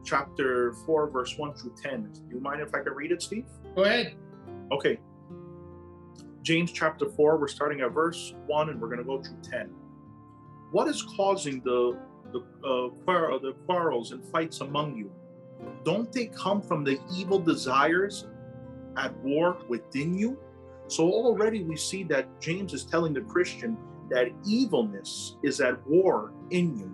chapter 0.04 0.72
4, 0.86 1.10
verse 1.10 1.36
1 1.36 1.54
through 1.54 1.74
10. 1.80 2.12
Do 2.12 2.20
you 2.30 2.40
mind 2.40 2.60
if 2.60 2.74
I 2.74 2.80
can 2.80 2.94
read 2.94 3.12
it, 3.12 3.22
Steve? 3.22 3.46
Go 3.76 3.84
ahead. 3.84 4.14
Okay. 4.72 4.98
James 6.42 6.72
chapter 6.72 7.08
4, 7.10 7.36
we're 7.36 7.48
starting 7.48 7.82
at 7.82 7.92
verse 7.92 8.34
1 8.46 8.70
and 8.70 8.80
we're 8.80 8.88
going 8.88 8.98
to 8.98 9.04
go 9.04 9.20
through 9.20 9.38
10. 9.42 9.70
What 10.70 10.88
is 10.88 11.02
causing 11.02 11.60
the 11.60 11.98
the, 12.32 12.40
uh, 12.62 12.90
quarrel, 13.04 13.40
the 13.40 13.52
quarrels 13.64 14.12
and 14.12 14.22
fights 14.26 14.60
among 14.60 14.96
you? 14.96 15.10
Don't 15.84 16.12
they 16.12 16.26
come 16.26 16.60
from 16.60 16.84
the 16.84 17.00
evil 17.14 17.38
desires 17.38 18.26
at 18.96 19.16
war 19.18 19.56
within 19.68 20.16
you? 20.16 20.38
So 20.88 21.04
already 21.04 21.62
we 21.62 21.76
see 21.76 22.02
that 22.04 22.40
James 22.40 22.72
is 22.72 22.84
telling 22.84 23.12
the 23.12 23.20
Christian 23.20 23.76
that 24.10 24.28
evilness 24.46 25.36
is 25.42 25.60
at 25.60 25.86
war 25.86 26.32
in 26.50 26.76
you. 26.78 26.90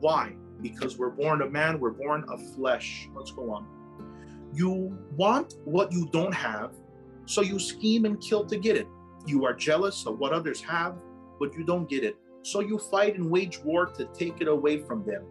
Why? 0.00 0.34
Because 0.62 0.96
we're 0.98 1.10
born 1.10 1.42
of 1.42 1.52
man, 1.52 1.78
we're 1.78 1.90
born 1.90 2.24
of 2.28 2.40
flesh. 2.54 3.08
Let's 3.14 3.30
go 3.30 3.50
on. 3.52 3.66
You 4.54 4.96
want 5.16 5.54
what 5.64 5.92
you 5.92 6.08
don't 6.10 6.34
have, 6.34 6.72
so 7.26 7.42
you 7.42 7.58
scheme 7.58 8.06
and 8.06 8.18
kill 8.20 8.46
to 8.46 8.56
get 8.56 8.76
it. 8.76 8.88
You 9.26 9.44
are 9.44 9.52
jealous 9.52 10.06
of 10.06 10.18
what 10.18 10.32
others 10.32 10.62
have, 10.62 10.96
but 11.38 11.52
you 11.54 11.64
don't 11.64 11.88
get 11.88 12.02
it. 12.02 12.16
So 12.42 12.60
you 12.60 12.78
fight 12.78 13.16
and 13.16 13.30
wage 13.30 13.58
war 13.58 13.86
to 13.86 14.06
take 14.14 14.40
it 14.40 14.48
away 14.48 14.78
from 14.78 15.04
them. 15.04 15.24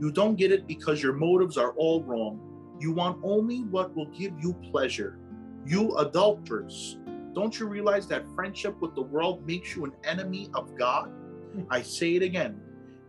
You 0.00 0.10
don't 0.10 0.34
get 0.34 0.50
it 0.50 0.66
because 0.66 1.02
your 1.02 1.12
motives 1.12 1.56
are 1.56 1.70
all 1.72 2.02
wrong. 2.02 2.40
You 2.80 2.92
want 2.92 3.20
only 3.22 3.62
what 3.62 3.94
will 3.94 4.06
give 4.06 4.32
you 4.40 4.54
pleasure. 4.70 5.18
You 5.66 5.96
adulterers, 5.98 6.98
don't 7.34 7.58
you 7.58 7.66
realize 7.66 8.06
that 8.06 8.24
friendship 8.36 8.80
with 8.80 8.94
the 8.94 9.02
world 9.02 9.44
makes 9.44 9.74
you 9.74 9.84
an 9.84 9.92
enemy 10.04 10.48
of 10.54 10.76
God? 10.76 11.10
I 11.70 11.82
say 11.82 12.14
it 12.14 12.22
again. 12.22 12.60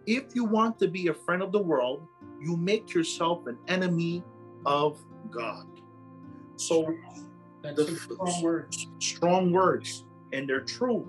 If 0.07 0.33
you 0.33 0.43
want 0.43 0.79
to 0.79 0.87
be 0.87 1.07
a 1.07 1.13
friend 1.13 1.43
of 1.43 1.51
the 1.51 1.61
world, 1.61 2.07
you 2.41 2.57
make 2.57 2.93
yourself 2.93 3.45
an 3.45 3.57
enemy 3.67 4.23
of 4.65 4.97
God. 5.29 5.67
So 6.55 6.95
That's 7.61 7.77
the 7.77 7.95
strong 7.95 8.41
word. 8.41 8.75
strong 8.99 9.51
words, 9.51 10.05
and 10.33 10.49
they're 10.49 10.61
true 10.61 11.07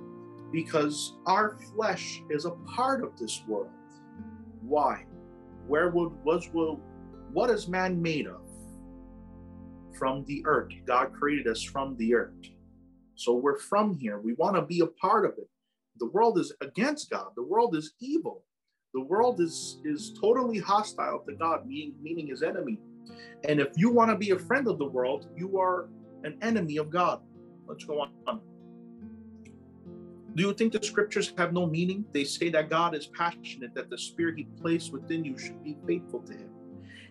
because 0.52 1.16
our 1.26 1.58
flesh 1.74 2.22
is 2.28 2.44
a 2.44 2.50
part 2.76 3.02
of 3.02 3.18
this 3.18 3.42
world. 3.46 3.70
Why? 4.60 5.06
Where 5.66 5.90
would 5.90 6.12
was 6.24 6.50
will 6.52 6.80
what 7.32 7.50
is 7.50 7.68
man 7.68 8.00
made 8.02 8.26
of? 8.26 8.47
From 9.98 10.24
the 10.26 10.42
earth. 10.46 10.72
God 10.86 11.12
created 11.12 11.48
us 11.48 11.62
from 11.62 11.96
the 11.96 12.14
earth. 12.14 12.32
So 13.16 13.34
we're 13.34 13.58
from 13.58 13.94
here. 13.94 14.20
We 14.20 14.34
want 14.34 14.54
to 14.54 14.62
be 14.62 14.80
a 14.80 14.86
part 14.86 15.24
of 15.24 15.32
it. 15.38 15.48
The 15.98 16.06
world 16.06 16.38
is 16.38 16.52
against 16.60 17.10
God. 17.10 17.30
The 17.34 17.42
world 17.42 17.74
is 17.74 17.94
evil. 17.98 18.44
The 18.94 19.02
world 19.02 19.40
is 19.40 19.80
is 19.84 20.14
totally 20.20 20.58
hostile 20.58 21.24
to 21.28 21.34
God, 21.34 21.66
meaning 21.66 21.94
meaning 22.00 22.28
his 22.28 22.42
enemy. 22.42 22.78
And 23.44 23.60
if 23.60 23.68
you 23.76 23.90
want 23.90 24.10
to 24.10 24.16
be 24.16 24.30
a 24.30 24.38
friend 24.38 24.68
of 24.68 24.78
the 24.78 24.86
world, 24.86 25.26
you 25.36 25.58
are 25.58 25.88
an 26.24 26.38
enemy 26.42 26.76
of 26.76 26.90
God. 26.90 27.20
Let's 27.66 27.84
go 27.84 28.00
on. 28.00 28.40
Do 30.34 30.44
you 30.44 30.54
think 30.54 30.72
the 30.72 30.82
scriptures 30.82 31.32
have 31.36 31.52
no 31.52 31.66
meaning? 31.66 32.04
They 32.12 32.22
say 32.22 32.48
that 32.50 32.70
God 32.70 32.94
is 32.94 33.06
passionate, 33.08 33.74
that 33.74 33.90
the 33.90 33.98
spirit 33.98 34.36
he 34.36 34.44
placed 34.60 34.92
within 34.92 35.24
you 35.24 35.36
should 35.36 35.62
be 35.64 35.76
faithful 35.86 36.20
to 36.20 36.32
him. 36.32 36.50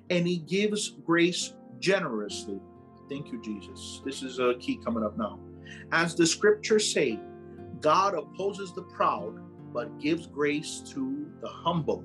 And 0.10 0.26
he 0.26 0.38
gives 0.38 0.96
grace 1.06 1.54
generously. 1.80 2.62
Thank 3.10 3.32
you, 3.32 3.42
Jesus. 3.42 4.02
This 4.04 4.22
is 4.22 4.40
a 4.40 4.56
key 4.60 4.80
coming 4.84 5.04
up 5.04 5.18
now. 5.18 5.40
As 5.92 6.16
the 6.16 6.26
scriptures 6.26 6.92
say, 6.92 7.20
God 7.80 8.14
opposes 8.16 8.74
the 8.74 8.82
proud, 8.82 9.40
but 9.74 10.00
gives 10.00 10.28
grace 10.28 10.82
to 10.94 11.28
the 11.42 11.48
humble. 11.48 12.04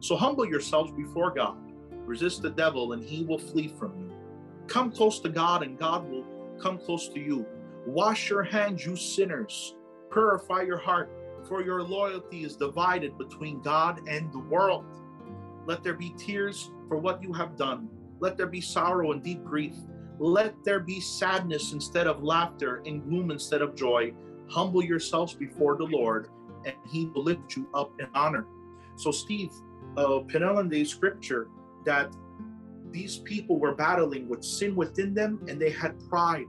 So 0.00 0.16
humble 0.16 0.46
yourselves 0.46 0.92
before 0.92 1.32
God. 1.32 1.56
Resist 1.92 2.42
the 2.42 2.50
devil, 2.50 2.92
and 2.92 3.02
he 3.02 3.24
will 3.24 3.38
flee 3.38 3.68
from 3.78 3.98
you. 3.98 4.12
Come 4.66 4.90
close 4.90 5.20
to 5.20 5.28
God, 5.28 5.62
and 5.62 5.78
God 5.78 6.08
will 6.08 6.24
come 6.60 6.78
close 6.78 7.08
to 7.08 7.20
you. 7.20 7.46
Wash 7.86 8.30
your 8.30 8.42
hands, 8.42 8.84
you 8.84 8.96
sinners. 8.96 9.74
Purify 10.12 10.62
your 10.62 10.78
heart, 10.78 11.10
for 11.48 11.62
your 11.62 11.82
loyalty 11.82 12.44
is 12.44 12.56
divided 12.56 13.16
between 13.16 13.62
God 13.62 14.00
and 14.08 14.32
the 14.32 14.38
world. 14.38 14.84
Let 15.66 15.82
there 15.82 15.94
be 15.94 16.14
tears 16.16 16.70
for 16.88 16.98
what 16.98 17.22
you 17.22 17.32
have 17.32 17.56
done. 17.56 17.88
Let 18.20 18.36
there 18.36 18.46
be 18.46 18.60
sorrow 18.60 19.12
and 19.12 19.22
deep 19.22 19.44
grief. 19.44 19.74
Let 20.20 20.62
there 20.64 20.80
be 20.80 21.00
sadness 21.00 21.72
instead 21.72 22.06
of 22.06 22.22
laughter 22.22 22.82
and 22.84 23.02
gloom 23.02 23.30
instead 23.30 23.62
of 23.62 23.74
joy. 23.74 24.12
Humble 24.50 24.84
yourselves 24.84 25.32
before 25.32 25.78
the 25.78 25.84
Lord, 25.84 26.28
and 26.66 26.74
He 26.86 27.06
will 27.06 27.24
lift 27.24 27.56
you 27.56 27.66
up 27.72 27.90
in 27.98 28.06
honor. 28.14 28.46
So, 28.96 29.10
Steve, 29.12 29.50
uh, 29.96 30.20
the 30.68 30.84
scripture 30.84 31.48
that 31.86 32.14
these 32.90 33.16
people 33.20 33.58
were 33.58 33.74
battling 33.74 34.28
with 34.28 34.44
sin 34.44 34.76
within 34.76 35.14
them 35.14 35.40
and 35.48 35.58
they 35.58 35.70
had 35.70 35.98
pride. 36.10 36.48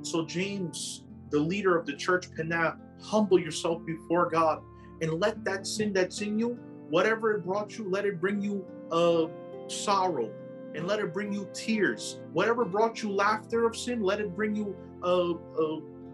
So, 0.00 0.24
James, 0.24 1.04
the 1.28 1.38
leader 1.38 1.76
of 1.76 1.84
the 1.84 1.96
church, 1.96 2.30
Penel, 2.30 2.78
humble 3.02 3.38
yourself 3.38 3.84
before 3.84 4.30
God 4.30 4.62
and 5.02 5.20
let 5.20 5.44
that 5.44 5.66
sin 5.66 5.92
that's 5.92 6.22
in 6.22 6.38
you, 6.38 6.58
whatever 6.88 7.34
it 7.34 7.44
brought 7.44 7.76
you, 7.76 7.90
let 7.90 8.06
it 8.06 8.22
bring 8.22 8.40
you 8.40 8.64
uh, 8.90 9.26
sorrow 9.68 10.32
and 10.74 10.86
let 10.86 11.00
it 11.00 11.12
bring 11.12 11.32
you 11.32 11.48
tears. 11.52 12.20
Whatever 12.32 12.64
brought 12.64 13.02
you 13.02 13.10
laughter 13.10 13.66
of 13.66 13.76
sin, 13.76 14.02
let 14.02 14.20
it 14.20 14.34
bring 14.34 14.54
you 14.54 14.76
uh, 15.02 15.34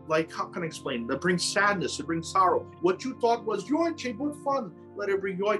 like 0.06 0.30
how 0.32 0.46
can 0.46 0.62
I 0.62 0.66
explain? 0.66 1.06
That 1.06 1.20
brings 1.20 1.44
sadness, 1.44 1.98
it 1.98 2.06
brings 2.06 2.30
sorrow. 2.30 2.70
What 2.82 3.04
you 3.04 3.18
thought 3.20 3.44
was 3.44 3.64
joy, 3.64 3.92
good 3.92 4.36
fun, 4.44 4.72
let 4.96 5.08
it 5.08 5.20
bring 5.20 5.38
joy, 5.38 5.58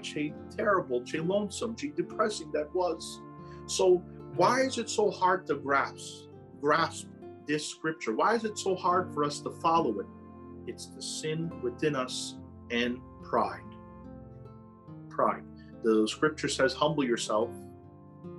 terrible, 0.57 1.03
che 1.03 1.19
lonesome, 1.19 1.75
che 1.75 1.93
depressing 1.97 2.53
that 2.53 2.75
was. 2.75 3.21
So 3.67 4.03
why 4.37 4.61
is 4.63 4.79
it 4.79 4.91
so 4.91 5.11
hard 5.11 5.47
to 5.47 5.55
grasp 5.57 6.29
grasp 6.61 7.07
this 7.47 7.67
scripture? 7.67 8.15
Why 8.15 8.35
is 8.35 8.45
it 8.45 8.59
so 8.59 8.75
hard 8.75 9.13
for 9.13 9.25
us 9.25 9.41
to 9.41 9.51
follow 9.51 10.01
it? 10.01 10.07
It's 10.67 10.87
the 10.87 11.03
sin 11.03 11.53
within 11.63 11.95
us 11.95 12.37
and 12.71 12.99
pride. 13.23 13.61
Pride. 15.11 15.43
The 15.83 16.09
scripture 16.09 16.49
says, 16.49 16.73
humble 16.73 17.05
yourself 17.05 17.51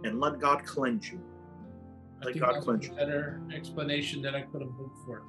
and 0.03 0.19
let 0.19 0.39
God 0.39 0.65
cleanse 0.65 1.09
you. 1.09 1.19
I 2.21 2.25
Let 2.25 2.33
think 2.33 2.45
God 2.45 2.55
that's 2.55 2.65
cleanse 2.65 2.85
a 2.85 2.89
you. 2.89 2.95
better 2.95 3.41
explanation 3.53 4.21
than 4.21 4.35
I 4.35 4.41
could 4.41 4.61
have 4.61 4.71
hoped 4.71 4.97
for. 5.05 5.23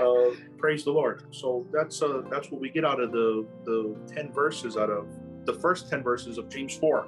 uh, 0.00 0.34
praise 0.58 0.84
the 0.84 0.90
Lord. 0.90 1.24
So 1.30 1.66
that's 1.72 2.02
uh, 2.02 2.22
that's 2.30 2.50
what 2.50 2.60
we 2.60 2.70
get 2.70 2.84
out 2.84 3.00
of 3.00 3.12
the 3.12 3.46
the 3.64 3.96
ten 4.12 4.32
verses 4.32 4.76
out 4.76 4.90
of 4.90 5.06
the 5.44 5.54
first 5.54 5.88
ten 5.88 6.02
verses 6.02 6.38
of 6.38 6.48
James 6.48 6.76
four. 6.76 7.06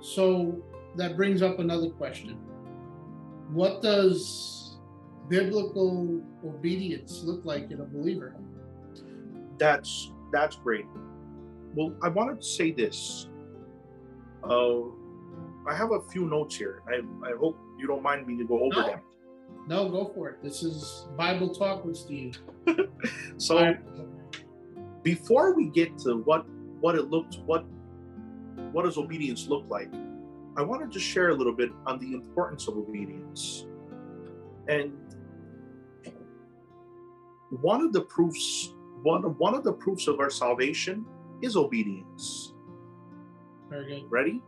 So 0.00 0.62
that 0.96 1.16
brings 1.16 1.42
up 1.42 1.58
another 1.58 1.90
question. 1.90 2.38
What 3.50 3.82
does 3.82 4.78
biblical 5.28 6.22
obedience 6.44 7.22
look 7.24 7.44
like 7.44 7.70
in 7.70 7.80
a 7.80 7.84
believer? 7.84 8.34
That's 9.58 10.12
that's 10.32 10.56
great. 10.56 10.86
Well, 11.74 11.94
I 12.02 12.08
wanted 12.08 12.40
to 12.40 12.46
say 12.46 12.70
this. 12.72 13.28
Uh, 14.48 14.90
I 15.66 15.74
have 15.74 15.92
a 15.92 16.00
few 16.02 16.26
notes 16.28 16.56
here. 16.56 16.82
I, 16.88 16.96
I 17.26 17.32
hope 17.38 17.58
you 17.78 17.86
don't 17.86 18.02
mind 18.02 18.26
me 18.26 18.36
to 18.38 18.44
go 18.44 18.60
over 18.60 18.80
No. 18.80 18.86
them. 18.86 19.00
No, 19.66 19.88
go 19.88 20.10
for 20.14 20.28
it. 20.30 20.42
This 20.42 20.62
is 20.62 21.06
Bible 21.16 21.54
talk 21.54 21.84
with 21.84 21.96
Steve. 21.96 22.38
So 23.36 23.74
before 25.02 25.54
we 25.54 25.68
get 25.68 25.98
to 25.98 26.18
what 26.18 26.46
what 26.80 26.94
it 26.94 27.10
looks 27.10 27.36
what 27.44 27.66
what 28.72 28.84
does 28.84 28.96
obedience 28.96 29.46
look 29.48 29.64
like, 29.68 29.90
I 30.56 30.62
wanted 30.62 30.90
to 30.92 30.98
share 31.00 31.28
a 31.30 31.34
little 31.34 31.52
bit 31.52 31.70
on 31.84 31.98
the 31.98 32.12
importance 32.14 32.66
of 32.68 32.78
obedience. 32.78 33.66
And 34.68 34.92
one 37.50 37.82
of 37.82 37.92
the 37.92 38.02
proofs 38.02 38.72
one 39.02 39.22
one 39.38 39.54
of 39.54 39.64
the 39.64 39.72
proofs 39.72 40.06
of 40.08 40.18
our 40.20 40.30
salvation 40.30 41.04
is 41.42 41.56
obedience. 41.56 42.53
Very 43.70 43.86
good. 43.86 44.10
Ready? 44.10 44.42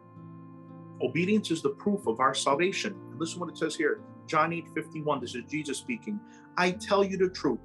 Obedience 1.03 1.51
is 1.51 1.63
the 1.63 1.71
proof 1.71 2.07
of 2.07 2.21
our 2.21 2.35
salvation. 2.35 2.95
And 3.11 3.21
listen 3.21 3.41
what 3.41 3.51
it 3.51 3.59
says 3.59 3.75
here. 3.75 4.01
John 4.27 4.53
8 4.53 4.67
51. 4.75 5.21
This 5.21 5.35
is 5.35 5.45
Jesus 5.49 5.79
speaking. 5.79 6.19
I 6.57 6.73
tell 6.73 7.05
you 7.05 7.17
the 7.17 7.29
truth. 7.29 7.61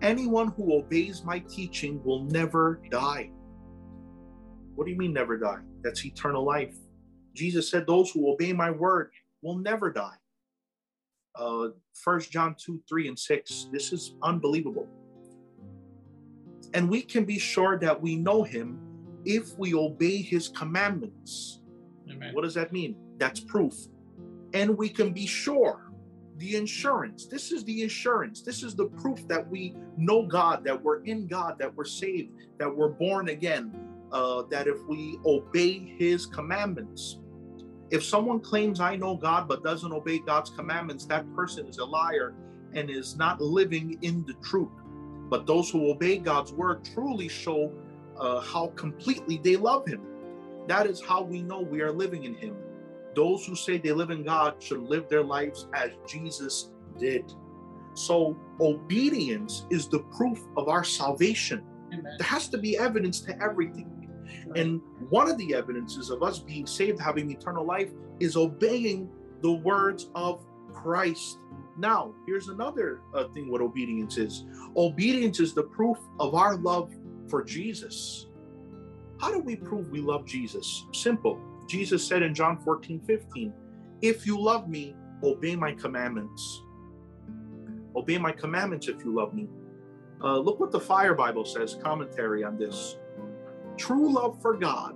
Anyone 0.00 0.48
who 0.56 0.74
obeys 0.74 1.22
my 1.22 1.38
teaching 1.40 2.02
will 2.02 2.24
never 2.24 2.80
die. 2.90 3.30
What 4.74 4.86
do 4.86 4.90
you 4.90 4.98
mean 4.98 5.12
never 5.12 5.38
die? 5.38 5.60
That's 5.82 6.04
eternal 6.04 6.44
life. 6.44 6.74
Jesus 7.34 7.70
said, 7.70 7.86
Those 7.86 8.10
who 8.10 8.32
obey 8.32 8.52
my 8.52 8.70
word 8.70 9.10
will 9.42 9.56
never 9.56 9.92
die. 9.92 10.16
Uh, 11.34 11.68
1 12.04 12.20
John 12.30 12.56
2 12.58 12.82
3 12.88 13.08
and 13.08 13.18
6. 13.18 13.68
This 13.72 13.92
is 13.92 14.14
unbelievable. 14.22 14.88
And 16.74 16.88
we 16.88 17.02
can 17.02 17.24
be 17.24 17.38
sure 17.38 17.78
that 17.78 18.00
we 18.00 18.16
know 18.16 18.42
him 18.42 18.80
if 19.24 19.56
we 19.58 19.74
obey 19.74 20.22
his 20.22 20.48
commandments. 20.48 21.60
Amen. 22.10 22.34
What 22.34 22.42
does 22.42 22.54
that 22.54 22.72
mean? 22.72 22.96
That's 23.18 23.40
proof. 23.40 23.74
And 24.54 24.76
we 24.76 24.88
can 24.88 25.12
be 25.12 25.26
sure. 25.26 25.88
The 26.38 26.56
insurance. 26.56 27.26
This 27.26 27.52
is 27.52 27.62
the 27.64 27.82
insurance. 27.82 28.42
This 28.42 28.62
is 28.62 28.74
the 28.74 28.86
proof 28.86 29.28
that 29.28 29.48
we 29.48 29.76
know 29.96 30.26
God, 30.26 30.64
that 30.64 30.82
we're 30.82 31.02
in 31.04 31.28
God, 31.28 31.58
that 31.58 31.72
we're 31.76 31.84
saved, 31.84 32.32
that 32.58 32.74
we're 32.74 32.88
born 32.88 33.28
again, 33.28 33.72
uh, 34.10 34.42
that 34.50 34.66
if 34.66 34.78
we 34.88 35.18
obey 35.24 35.94
his 35.98 36.26
commandments. 36.26 37.18
If 37.90 38.02
someone 38.02 38.40
claims, 38.40 38.80
I 38.80 38.96
know 38.96 39.14
God, 39.14 39.46
but 39.46 39.62
doesn't 39.62 39.92
obey 39.92 40.18
God's 40.18 40.50
commandments, 40.50 41.04
that 41.06 41.32
person 41.36 41.66
is 41.68 41.78
a 41.78 41.84
liar 41.84 42.34
and 42.74 42.90
is 42.90 43.16
not 43.16 43.40
living 43.40 43.98
in 44.02 44.24
the 44.24 44.34
truth. 44.42 44.72
But 45.28 45.46
those 45.46 45.70
who 45.70 45.90
obey 45.90 46.18
God's 46.18 46.52
word 46.52 46.84
truly 46.94 47.28
show 47.28 47.72
uh, 48.18 48.40
how 48.40 48.68
completely 48.76 49.40
they 49.42 49.56
love 49.56 49.86
him. 49.86 50.00
That 50.68 50.86
is 50.86 51.00
how 51.00 51.22
we 51.22 51.42
know 51.42 51.60
we 51.60 51.80
are 51.82 51.92
living 51.92 52.24
in 52.24 52.34
Him. 52.34 52.56
Those 53.14 53.44
who 53.44 53.54
say 53.54 53.78
they 53.78 53.92
live 53.92 54.10
in 54.10 54.22
God 54.22 54.62
should 54.62 54.82
live 54.82 55.08
their 55.08 55.24
lives 55.24 55.68
as 55.74 55.90
Jesus 56.06 56.70
did. 56.98 57.32
So, 57.94 58.38
obedience 58.60 59.66
is 59.70 59.88
the 59.88 59.98
proof 60.16 60.40
of 60.56 60.68
our 60.68 60.84
salvation. 60.84 61.62
Amen. 61.92 62.04
There 62.18 62.26
has 62.26 62.48
to 62.48 62.58
be 62.58 62.78
evidence 62.78 63.20
to 63.22 63.42
everything. 63.42 63.88
And 64.56 64.80
one 65.10 65.28
of 65.28 65.36
the 65.36 65.54
evidences 65.54 66.08
of 66.08 66.22
us 66.22 66.38
being 66.38 66.66
saved, 66.66 67.00
having 67.00 67.30
eternal 67.30 67.66
life, 67.66 67.90
is 68.18 68.36
obeying 68.36 69.10
the 69.42 69.52
words 69.52 70.10
of 70.14 70.42
Christ. 70.72 71.38
Now, 71.76 72.14
here's 72.26 72.48
another 72.48 73.00
uh, 73.14 73.28
thing 73.28 73.50
what 73.50 73.60
obedience 73.60 74.16
is 74.16 74.44
obedience 74.76 75.40
is 75.40 75.52
the 75.52 75.64
proof 75.64 75.98
of 76.18 76.34
our 76.34 76.56
love 76.56 76.94
for 77.32 77.42
Jesus. 77.42 78.26
How 79.18 79.32
do 79.32 79.40
we 79.40 79.56
prove 79.56 79.88
we 79.88 80.02
love 80.02 80.26
Jesus? 80.26 80.84
Simple. 80.92 81.40
Jesus 81.66 82.06
said 82.06 82.22
in 82.22 82.34
John 82.34 82.60
14, 82.60 83.00
15, 83.06 83.54
If 84.02 84.26
you 84.26 84.38
love 84.38 84.68
me, 84.68 84.94
obey 85.22 85.56
my 85.56 85.72
commandments. 85.72 86.62
Obey 87.96 88.18
my 88.18 88.32
commandments 88.32 88.86
if 88.86 89.02
you 89.02 89.14
love 89.14 89.32
me. 89.32 89.48
Uh, 90.22 90.36
look 90.40 90.60
what 90.60 90.72
the 90.72 90.80
Fire 90.80 91.14
Bible 91.14 91.46
says, 91.46 91.78
commentary 91.82 92.44
on 92.44 92.58
this. 92.58 92.98
True 93.78 94.12
love 94.12 94.42
for 94.42 94.54
God 94.54 94.94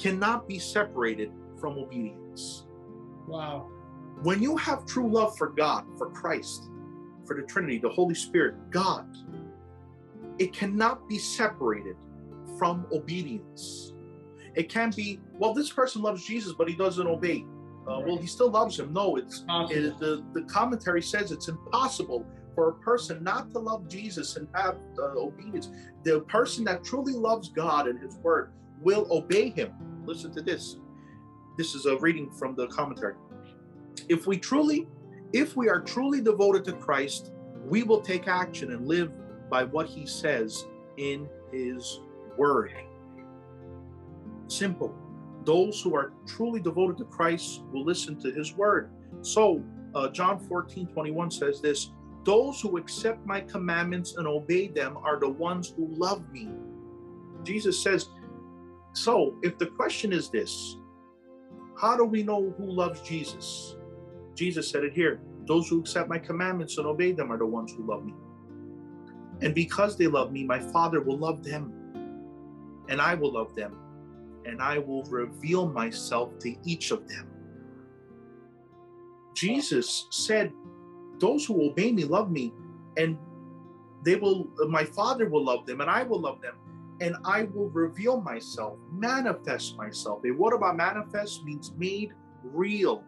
cannot 0.00 0.48
be 0.48 0.58
separated 0.58 1.30
from 1.60 1.78
obedience. 1.78 2.66
Wow. 3.28 3.68
When 4.24 4.42
you 4.42 4.56
have 4.56 4.84
true 4.84 5.08
love 5.08 5.38
for 5.38 5.50
God, 5.50 5.84
for 5.96 6.10
Christ, 6.10 6.70
for 7.24 7.36
the 7.36 7.46
Trinity, 7.46 7.78
the 7.78 7.88
Holy 7.88 8.16
Spirit, 8.16 8.56
God, 8.70 9.06
it 10.38 10.52
cannot 10.52 11.08
be 11.08 11.18
separated 11.18 11.96
from 12.58 12.86
obedience. 12.92 13.92
It 14.54 14.68
can't 14.68 14.94
be, 14.94 15.20
well, 15.34 15.54
this 15.54 15.70
person 15.70 16.02
loves 16.02 16.24
Jesus, 16.24 16.52
but 16.56 16.68
he 16.68 16.74
doesn't 16.74 17.06
obey. 17.06 17.44
Uh, 17.86 18.00
well, 18.04 18.16
he 18.16 18.26
still 18.26 18.50
loves 18.50 18.78
him. 18.78 18.92
No, 18.92 19.16
it's 19.16 19.44
it, 19.70 19.98
the, 19.98 20.24
the 20.34 20.42
commentary 20.42 21.00
says 21.00 21.32
it's 21.32 21.48
impossible 21.48 22.26
for 22.54 22.70
a 22.70 22.74
person 22.74 23.22
not 23.22 23.50
to 23.52 23.58
love 23.58 23.88
Jesus 23.88 24.36
and 24.36 24.48
have 24.54 24.76
uh, 24.98 25.12
obedience. 25.16 25.70
The 26.02 26.20
person 26.22 26.64
that 26.64 26.84
truly 26.84 27.12
loves 27.14 27.48
God 27.48 27.86
and 27.86 27.98
his 28.00 28.16
word 28.16 28.52
will 28.82 29.06
obey 29.10 29.50
him. 29.50 29.72
Listen 30.04 30.32
to 30.32 30.42
this. 30.42 30.76
This 31.56 31.74
is 31.74 31.86
a 31.86 31.96
reading 31.98 32.30
from 32.30 32.54
the 32.54 32.66
commentary. 32.66 33.14
If 34.08 34.26
we 34.26 34.38
truly, 34.38 34.86
if 35.32 35.56
we 35.56 35.68
are 35.68 35.80
truly 35.80 36.20
devoted 36.20 36.64
to 36.64 36.72
Christ, 36.72 37.32
we 37.64 37.82
will 37.84 38.00
take 38.00 38.28
action 38.28 38.72
and 38.72 38.86
live 38.86 39.12
by 39.50 39.64
what 39.64 39.86
he 39.88 40.06
says 40.06 40.64
in 40.96 41.28
his 41.52 42.00
word. 42.36 42.72
Simple. 44.48 44.94
Those 45.44 45.80
who 45.80 45.94
are 45.94 46.12
truly 46.26 46.60
devoted 46.60 46.98
to 46.98 47.04
Christ 47.04 47.62
will 47.72 47.84
listen 47.84 48.20
to 48.20 48.30
his 48.30 48.54
word. 48.54 48.90
So, 49.22 49.62
uh, 49.94 50.08
John 50.08 50.38
14 50.38 50.88
21 50.88 51.30
says 51.30 51.60
this 51.60 51.90
Those 52.24 52.60
who 52.60 52.76
accept 52.76 53.24
my 53.26 53.40
commandments 53.40 54.16
and 54.16 54.26
obey 54.26 54.68
them 54.68 54.96
are 54.98 55.18
the 55.18 55.28
ones 55.28 55.72
who 55.76 55.86
love 55.90 56.30
me. 56.32 56.50
Jesus 57.44 57.82
says, 57.82 58.08
So, 58.92 59.36
if 59.42 59.58
the 59.58 59.66
question 59.66 60.12
is 60.12 60.30
this, 60.30 60.76
how 61.80 61.96
do 61.96 62.04
we 62.04 62.22
know 62.22 62.52
who 62.58 62.70
loves 62.70 63.00
Jesus? 63.02 63.76
Jesus 64.34 64.68
said 64.70 64.84
it 64.84 64.92
here 64.92 65.20
Those 65.46 65.68
who 65.68 65.80
accept 65.80 66.08
my 66.08 66.18
commandments 66.18 66.76
and 66.78 66.86
obey 66.86 67.12
them 67.12 67.30
are 67.30 67.38
the 67.38 67.46
ones 67.46 67.72
who 67.72 67.86
love 67.86 68.04
me. 68.04 68.14
And 69.40 69.54
because 69.54 69.96
they 69.96 70.06
love 70.06 70.32
me, 70.32 70.44
my 70.44 70.58
Father 70.58 71.00
will 71.00 71.18
love 71.18 71.44
them, 71.44 71.72
and 72.88 73.00
I 73.00 73.14
will 73.14 73.32
love 73.32 73.54
them, 73.54 73.76
and 74.44 74.60
I 74.60 74.78
will 74.78 75.04
reveal 75.04 75.68
myself 75.68 76.38
to 76.40 76.54
each 76.64 76.90
of 76.90 77.06
them. 77.08 77.28
Jesus 79.34 80.06
said, 80.10 80.52
Those 81.20 81.46
who 81.46 81.70
obey 81.70 81.92
me 81.92 82.04
love 82.04 82.30
me, 82.30 82.52
and 82.96 83.16
they 84.04 84.16
will, 84.16 84.48
my 84.68 84.84
Father 84.84 85.28
will 85.28 85.44
love 85.44 85.66
them, 85.66 85.80
and 85.80 85.90
I 85.90 86.02
will 86.02 86.20
love 86.20 86.40
them, 86.40 86.56
and 87.00 87.16
I 87.24 87.44
will 87.44 87.70
reveal 87.70 88.20
myself, 88.20 88.78
manifest 88.90 89.76
myself. 89.76 90.24
And 90.24 90.36
what 90.36 90.52
about 90.52 90.76
manifest 90.76 91.44
means 91.44 91.72
made 91.76 92.12
real? 92.42 93.04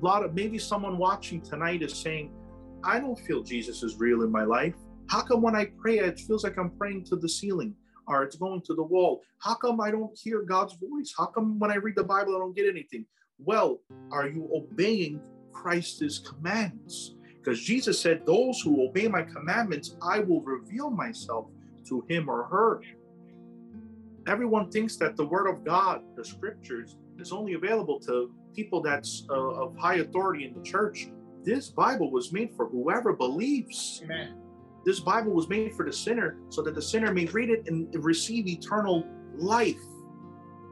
A 0.00 0.04
lot 0.04 0.24
of 0.24 0.34
maybe 0.34 0.58
someone 0.58 0.96
watching 0.96 1.42
tonight 1.42 1.82
is 1.82 1.94
saying, 1.94 2.32
I 2.82 3.00
don't 3.00 3.18
feel 3.18 3.42
Jesus 3.42 3.82
is 3.82 3.96
real 3.96 4.22
in 4.22 4.30
my 4.30 4.44
life. 4.44 4.74
How 5.08 5.22
come 5.22 5.42
when 5.42 5.54
I 5.54 5.66
pray, 5.78 5.98
it 5.98 6.18
feels 6.18 6.44
like 6.44 6.58
I'm 6.58 6.70
praying 6.70 7.04
to 7.06 7.16
the 7.16 7.28
ceiling 7.28 7.74
or 8.06 8.22
it's 8.22 8.36
going 8.36 8.62
to 8.62 8.74
the 8.74 8.82
wall? 8.82 9.22
How 9.38 9.54
come 9.54 9.80
I 9.80 9.90
don't 9.90 10.16
hear 10.18 10.42
God's 10.42 10.74
voice? 10.74 11.14
How 11.16 11.26
come 11.26 11.58
when 11.58 11.70
I 11.70 11.76
read 11.76 11.96
the 11.96 12.04
Bible, 12.04 12.36
I 12.36 12.38
don't 12.38 12.56
get 12.56 12.68
anything? 12.68 13.06
Well, 13.38 13.80
are 14.10 14.28
you 14.28 14.48
obeying 14.54 15.20
Christ's 15.52 16.18
commands? 16.18 17.16
Because 17.36 17.60
Jesus 17.60 18.00
said, 18.00 18.24
Those 18.24 18.60
who 18.60 18.88
obey 18.88 19.08
my 19.08 19.22
commandments, 19.22 19.96
I 20.02 20.20
will 20.20 20.40
reveal 20.40 20.90
myself 20.90 21.46
to 21.88 22.04
him 22.08 22.28
or 22.28 22.44
her. 22.44 22.80
Everyone 24.26 24.70
thinks 24.70 24.96
that 24.96 25.16
the 25.16 25.26
word 25.26 25.46
of 25.46 25.64
God, 25.64 26.02
the 26.16 26.24
scriptures, 26.24 26.96
is 27.18 27.32
only 27.32 27.52
available 27.52 28.00
to 28.00 28.32
people 28.54 28.80
that's 28.80 29.26
uh, 29.28 29.34
of 29.34 29.76
high 29.76 29.96
authority 29.96 30.46
in 30.46 30.54
the 30.54 30.62
church. 30.62 31.08
This 31.42 31.68
Bible 31.68 32.10
was 32.10 32.32
made 32.32 32.54
for 32.56 32.66
whoever 32.68 33.12
believes. 33.12 34.00
Amen. 34.02 34.43
This 34.84 35.00
Bible 35.00 35.32
was 35.32 35.48
made 35.48 35.74
for 35.74 35.84
the 35.84 35.92
sinner 35.92 36.36
so 36.50 36.62
that 36.62 36.74
the 36.74 36.82
sinner 36.82 37.12
may 37.12 37.24
read 37.26 37.50
it 37.50 37.68
and 37.68 37.92
receive 38.04 38.46
eternal 38.46 39.06
life. 39.34 39.80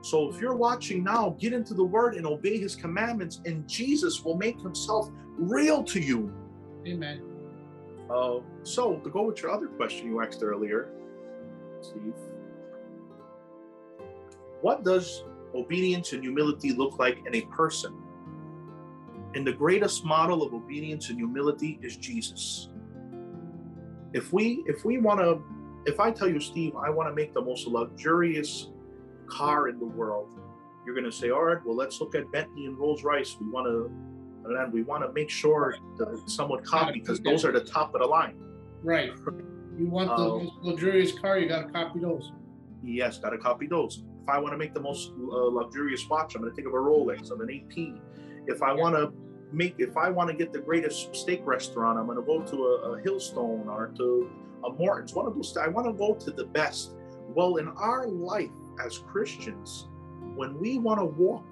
So 0.03 0.29
if 0.29 0.41
you're 0.41 0.57
watching 0.57 1.05
now, 1.05 1.37
get 1.39 1.53
into 1.53 1.75
the 1.75 1.85
word 1.85 2.17
and 2.17 2.27
obey 2.27 2.59
his 2.59 2.75
commandments, 2.75 3.41
and 3.47 3.69
Jesus 3.69 4.25
will 4.25 4.37
make 4.37 4.61
himself 4.61 5.11
real 5.39 5.83
to 5.85 6.01
you. 6.01 6.33
Amen. 6.87 7.23
Uh, 8.11 8.41
so 8.65 8.97
to 8.97 9.11
go 9.11 9.23
with 9.23 9.41
your 9.41 9.53
other 9.53 9.69
question 9.69 10.09
you 10.09 10.21
asked 10.21 10.43
earlier, 10.43 10.91
Steve, 11.81 12.15
what 14.61 14.85
does 14.85 15.25
obedience 15.55 16.13
and 16.13 16.23
humility 16.23 16.73
look 16.73 16.99
like 16.99 17.19
in 17.27 17.35
a 17.35 17.43
person? 17.43 17.97
And 19.35 19.47
the 19.47 19.53
greatest 19.53 20.05
model 20.05 20.43
of 20.43 20.53
obedience 20.53 21.09
and 21.09 21.19
humility 21.19 21.79
is 21.81 21.97
Jesus. 21.97 22.69
If 24.15 24.33
we 24.33 24.63
if 24.67 24.85
we 24.85 24.99
want 24.99 25.21
to 25.21 25.43
if 25.85 25.99
I 25.99 26.11
tell 26.11 26.29
you, 26.29 26.41
Steve, 26.41 26.77
I 26.77 26.91
want 26.91 27.09
to 27.09 27.15
make 27.15 27.35
the 27.35 27.43
most 27.43 27.67
luxurious 27.67 28.69
car 29.27 29.69
in 29.69 29.79
the 29.79 29.85
world, 29.87 30.39
you're 30.87 30.95
going 30.95 31.11
to 31.11 31.13
say, 31.13 31.31
all 31.31 31.43
right, 31.45 31.59
well, 31.65 31.77
let's 31.77 32.01
look 32.01 32.15
at 32.15 32.31
Bentley 32.31 32.67
and 32.67 32.79
Rolls 32.79 33.03
Royce. 33.03 33.37
We 33.41 33.49
want 33.51 33.67
to, 33.67 33.91
and 34.49 34.57
then 34.57 34.71
we 34.71 34.83
want 34.83 35.03
to 35.05 35.13
make 35.13 35.31
sure 35.31 35.77
that 35.99 36.23
someone 36.27 36.63
copy 36.65 37.01
because 37.01 37.21
those 37.21 37.45
are 37.45 37.53
the 37.53 37.65
top 37.65 37.95
of 37.95 38.01
the 38.01 38.07
line. 38.07 38.37
Right. 38.83 39.11
You 39.77 39.87
want 39.89 40.09
the 40.09 40.15
Uh, 40.15 40.39
most 40.39 40.53
luxurious 40.63 41.19
car, 41.19 41.39
you 41.39 41.49
got 41.49 41.67
to 41.67 41.73
copy 41.73 41.99
those. 42.01 42.31
Yes, 42.85 43.19
got 43.19 43.31
to 43.31 43.39
copy 43.39 43.67
those. 43.67 44.05
If 44.23 44.29
I 44.29 44.39
want 44.39 44.53
to 44.53 44.59
make 44.59 44.75
the 44.75 44.81
most 44.81 45.11
uh, 45.11 45.47
luxurious 45.47 46.09
watch, 46.09 46.35
I'm 46.35 46.43
going 46.43 46.53
to 46.53 46.55
think 46.55 46.69
of 46.69 46.75
a 46.75 46.77
Rolex, 46.77 47.31
of 47.31 47.41
an 47.41 47.51
AP. 47.51 48.01
If 48.47 48.63
I 48.63 48.73
want 48.73 48.95
to 48.95 49.13
make, 49.53 49.77
if 49.79 49.97
I 49.97 50.11
want 50.11 50.31
to 50.31 50.37
get 50.37 50.53
the 50.53 50.61
greatest 50.61 51.15
steak 51.15 51.43
restaurant, 51.45 51.99
I'm 51.99 52.07
going 52.07 52.19
to 52.19 52.23
go 52.23 52.43
to 52.43 52.57
a, 52.67 52.93
a 52.93 53.03
Hillstone 53.03 53.67
or 53.67 53.93
to 53.97 54.31
a 54.65 54.73
Morton's. 54.73 55.15
One 55.15 55.27
of 55.27 55.35
those. 55.35 55.57
I 55.57 55.69
want 55.69 55.87
to 55.87 55.93
go 55.93 56.15
to 56.15 56.31
the 56.31 56.45
best. 56.45 56.95
Well, 57.29 57.57
in 57.57 57.69
our 57.69 58.07
life 58.07 58.51
as 58.85 58.99
Christians, 58.99 59.89
when 60.35 60.59
we 60.59 60.79
want 60.79 61.01
to 61.01 61.05
walk 61.05 61.47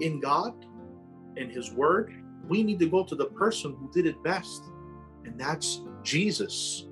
in 0.00 0.20
God, 0.20 0.54
in 1.36 1.50
His 1.50 1.72
Word, 1.72 2.14
we 2.48 2.62
need 2.62 2.78
to 2.80 2.88
go 2.88 3.04
to 3.04 3.14
the 3.14 3.26
person 3.26 3.76
who 3.78 3.90
did 3.92 4.06
it 4.06 4.22
best, 4.22 4.64
and 5.24 5.38
that's 5.38 5.82
Jesus. 6.02 6.86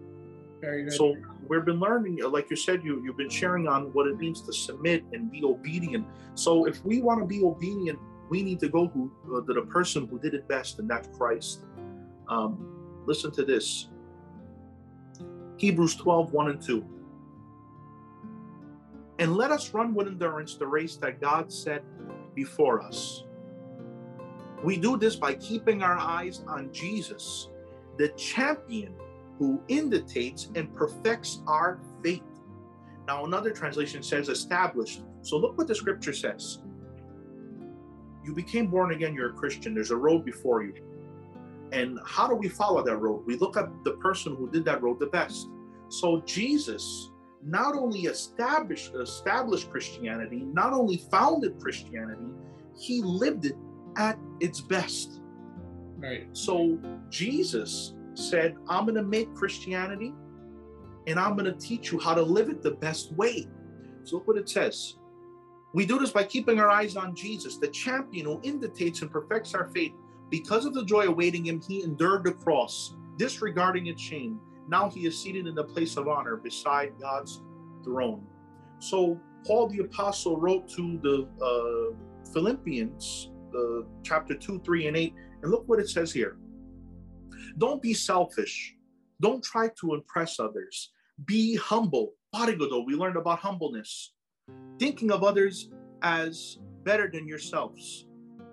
Very 0.61 0.85
good. 0.85 0.93
So 0.93 1.17
we've 1.49 1.64
been 1.64 1.81
learning, 1.81 2.21
uh, 2.23 2.29
like 2.29 2.51
you 2.51 2.57
said, 2.57 2.83
you 2.83 3.03
you've 3.05 3.17
been 3.17 3.31
sharing 3.31 3.69
on 3.69 3.93
what 3.93 4.07
it 4.07 4.19
means 4.19 4.43
to 4.43 4.53
submit 4.53 5.05
and 5.12 5.31
be 5.31 5.45
obedient. 5.45 6.07
So 6.35 6.67
if 6.67 6.85
we 6.85 7.03
want 7.03 7.21
to 7.21 7.27
be 7.27 7.43
obedient, 7.43 7.99
we 8.30 8.42
need 8.42 8.60
to 8.60 8.68
go 8.68 8.88
who, 8.88 9.12
uh, 9.34 9.40
to 9.42 9.52
the 9.52 9.62
person 9.62 10.06
who 10.06 10.18
did 10.18 10.34
it 10.34 10.48
best, 10.48 10.78
and 10.78 10.88
that's 10.88 11.08
Christ. 11.16 11.64
Um, 12.28 13.02
listen 13.06 13.30
to 13.32 13.44
this. 13.44 13.88
Hebrews 15.56 15.96
12, 15.96 16.32
1 16.32 16.50
and 16.50 16.60
2. 16.60 16.84
And 19.20 19.37
let 19.37 19.50
us 19.50 19.72
run 19.72 19.94
with 19.94 20.08
endurance 20.08 20.56
the 20.56 20.66
race 20.66 20.96
that 20.96 21.20
God 21.20 21.52
set 21.52 21.84
before 22.34 22.80
us. 22.80 23.24
We 24.64 24.76
do 24.76 24.96
this 24.96 25.14
by 25.14 25.34
keeping 25.34 25.82
our 25.82 25.98
eyes 25.98 26.42
on 26.48 26.72
Jesus, 26.72 27.50
the 27.98 28.08
champion 28.10 28.94
who 29.38 29.60
indicates 29.68 30.50
and 30.54 30.72
perfects 30.74 31.42
our 31.46 31.78
faith. 32.02 32.22
Now, 33.06 33.24
another 33.24 33.50
translation 33.50 34.02
says 34.02 34.28
established. 34.28 35.02
So 35.22 35.37
look 35.37 35.58
what 35.58 35.68
the 35.68 35.74
scripture 35.74 36.12
says. 36.12 36.63
You 38.24 38.34
became 38.34 38.68
born 38.68 38.92
again, 38.92 39.14
you're 39.14 39.30
a 39.30 39.34
Christian. 39.34 39.74
There's 39.74 39.90
a 39.90 39.96
road 39.96 40.24
before 40.24 40.62
you. 40.62 40.74
And 41.72 41.98
how 42.06 42.28
do 42.28 42.34
we 42.34 42.48
follow 42.48 42.82
that 42.82 42.96
road? 42.96 43.24
We 43.26 43.37
look 43.37 43.56
at 43.56 43.68
the 43.84 43.92
person 43.94 44.37
who 44.37 44.50
did 44.50 44.64
that 44.66 44.82
road 44.82 45.00
the 45.00 45.06
best. 45.06 45.48
So 45.88 46.20
Jesus 46.22 47.10
not 47.42 47.76
only 47.76 48.00
established 48.02 48.94
established 48.94 49.70
Christianity, 49.70 50.40
not 50.52 50.72
only 50.72 51.04
founded 51.10 51.58
Christianity, 51.60 52.30
he 52.76 53.02
lived 53.02 53.46
it 53.46 53.56
at 53.96 54.18
its 54.40 54.60
best. 54.60 55.20
right. 55.98 56.26
So 56.32 56.78
Jesus 57.10 57.94
said, 58.14 58.56
I'm 58.68 58.84
going 58.84 58.96
to 58.96 59.02
make 59.02 59.34
Christianity 59.34 60.14
and 61.06 61.18
I'm 61.18 61.37
going 61.37 61.52
to 61.52 61.58
teach 61.58 61.92
you 61.92 61.98
how 61.98 62.14
to 62.14 62.22
live 62.22 62.48
it 62.48 62.62
the 62.62 62.72
best 62.72 63.12
way. 63.12 63.46
So 64.04 64.16
look 64.16 64.28
what 64.28 64.38
it 64.38 64.48
says. 64.48 64.96
We 65.74 65.84
do 65.84 65.98
this 65.98 66.12
by 66.12 66.22
keeping 66.22 66.60
our 66.60 66.70
eyes 66.70 66.96
on 66.96 67.16
Jesus, 67.16 67.56
the 67.56 67.66
champion 67.66 68.26
who 68.26 68.40
indicates 68.44 69.02
and 69.02 69.10
perfects 69.10 69.54
our 69.54 69.66
faith. 69.70 69.92
Because 70.30 70.66
of 70.66 70.72
the 70.72 70.84
joy 70.84 71.06
awaiting 71.06 71.44
him, 71.44 71.60
he 71.60 71.82
endured 71.82 72.22
the 72.22 72.32
cross, 72.32 72.94
disregarding 73.18 73.88
its 73.88 74.00
shame. 74.00 74.38
Now 74.68 74.88
he 74.88 75.04
is 75.04 75.20
seated 75.20 75.48
in 75.48 75.54
the 75.56 75.64
place 75.64 75.96
of 75.96 76.06
honor 76.06 76.37
beside 76.37 76.92
God's 77.00 77.42
throne. 77.82 78.24
So 78.78 79.20
Paul 79.44 79.68
the 79.68 79.80
apostle 79.80 80.40
wrote 80.40 80.68
to 80.70 80.98
the 81.02 81.28
uh, 81.44 82.30
Philippians, 82.32 83.32
uh, 83.52 83.82
chapter 84.04 84.34
2, 84.37 84.60
3, 84.64 84.87
and 84.87 84.96
8. 84.96 85.14
And 85.42 85.50
look 85.50 85.68
what 85.68 85.80
it 85.80 85.88
says 85.88 86.12
here. 86.12 86.37
Don't 87.58 87.82
be 87.82 87.94
selfish. 87.94 88.76
Don't 89.20 89.42
try 89.42 89.70
to 89.80 89.94
impress 89.94 90.38
others. 90.38 90.92
Be 91.24 91.56
humble. 91.56 92.12
We 92.32 92.94
learned 92.94 93.16
about 93.16 93.40
humbleness. 93.40 94.13
Thinking 94.78 95.11
of 95.11 95.22
others 95.22 95.70
as 96.02 96.59
better 96.85 97.11
than 97.11 97.26
yourselves. 97.26 98.07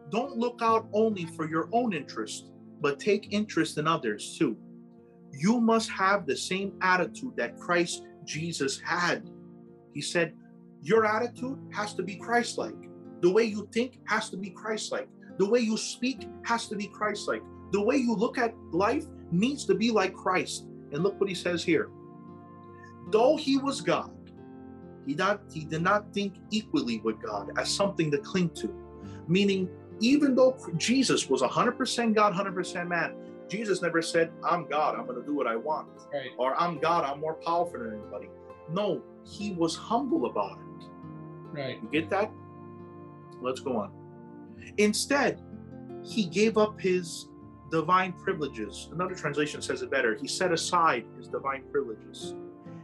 Don't 0.10 0.38
look 0.38 0.60
out 0.62 0.88
only 0.94 1.26
for 1.26 1.50
your 1.50 1.70
own 1.72 1.94
interest, 1.94 2.52
but 2.80 3.00
take 3.00 3.34
interest 3.34 3.78
in 3.78 3.88
others 3.88 4.38
too. 4.38 4.58
You 5.32 5.60
must 5.60 5.90
have 5.90 6.26
the 6.26 6.36
same 6.36 6.74
attitude 6.82 7.34
that 7.38 7.58
Christ 7.58 8.04
Jesus 8.26 8.80
had. 8.80 9.30
He 9.94 10.02
said, 10.02 10.34
Your 10.82 11.06
attitude 11.06 11.58
has 11.72 11.94
to 11.96 12.04
be 12.04 12.16
Christ 12.16 12.58
like. 12.58 12.76
The 13.22 13.30
way 13.30 13.44
you 13.44 13.68
think 13.72 14.00
has 14.08 14.30
to 14.32 14.38
be 14.38 14.50
Christ 14.50 14.92
like. 14.92 15.08
The 15.38 15.50
way 15.50 15.60
you 15.60 15.78
speak 15.78 16.28
has 16.44 16.68
to 16.68 16.76
be 16.76 16.88
Christ 16.88 17.28
like. 17.28 17.44
The 17.72 17.82
way 17.82 17.96
you 17.96 18.16
look 18.16 18.38
at 18.38 18.54
life 18.72 19.06
needs 19.32 19.66
to 19.66 19.76
be 19.76 19.92
like 19.92 20.14
Christ. 20.14 20.68
And 20.92 21.04
look 21.04 21.20
what 21.20 21.30
he 21.30 21.36
says 21.36 21.64
here. 21.64 21.90
Though 23.12 23.38
he 23.38 23.58
was 23.58 23.82
God, 23.82 24.12
he, 25.06 25.16
not, 25.16 25.42
he 25.52 25.66
did 25.66 25.82
not 25.82 26.14
think 26.14 26.36
equally 26.52 27.00
with 27.00 27.22
God 27.22 27.52
as 27.58 27.74
something 27.74 28.12
to 28.12 28.18
cling 28.18 28.50
to. 28.52 28.74
Meaning, 29.28 29.70
even 30.00 30.36
though 30.36 30.58
Jesus 30.78 31.30
was 31.30 31.42
100% 31.42 32.16
God, 32.16 32.34
100% 32.34 32.88
man, 32.88 33.16
Jesus 33.48 33.82
never 33.82 34.02
said, 34.02 34.32
I'm 34.44 34.68
God, 34.68 34.96
I'm 34.96 35.06
going 35.06 35.20
to 35.20 35.26
do 35.26 35.36
what 35.36 35.48
I 35.48 35.56
want. 35.56 35.90
Right. 36.14 36.30
Or 36.38 36.56
I'm 36.60 36.80
God, 36.80 37.04
I'm 37.04 37.20
more 37.20 37.36
powerful 37.36 37.80
than 37.80 37.94
anybody. 37.94 38.30
No, 38.72 39.02
he 39.26 39.52
was 39.52 39.76
humble 39.76 40.26
about 40.26 40.58
it. 40.60 40.86
Right. 41.52 41.80
You 41.82 41.90
get 41.92 42.10
that? 42.10 42.32
Let's 43.42 43.60
go 43.60 43.78
on. 43.78 43.92
Instead, 44.78 45.42
he 46.04 46.26
gave 46.26 46.58
up 46.58 46.80
his 46.80 47.28
divine 47.70 48.14
privileges. 48.14 48.90
Another 48.92 49.16
translation 49.16 49.62
says 49.62 49.82
it 49.82 49.92
better. 49.92 50.16
He 50.16 50.28
set 50.28 50.52
aside 50.52 51.06
his 51.18 51.28
divine 51.28 51.64
privileges. 51.72 52.36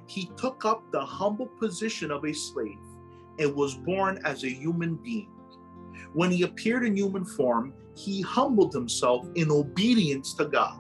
He 0.08 0.32
took 0.38 0.66
up 0.66 0.84
the 0.92 1.06
humble 1.06 1.48
position 1.60 2.12
of 2.12 2.26
a 2.26 2.34
slave 2.34 2.80
and 3.40 3.54
was 3.54 3.76
born 3.76 4.20
as 4.26 4.44
a 4.44 4.50
human 4.50 4.96
being. 4.96 5.30
When 6.14 6.32
he 6.32 6.44
appeared 6.44 6.86
in 6.86 6.96
human 6.96 7.26
form, 7.26 7.74
he 7.96 8.22
humbled 8.22 8.74
himself 8.74 9.28
in 9.36 9.52
obedience 9.52 10.34
to 10.36 10.46
God 10.46 10.80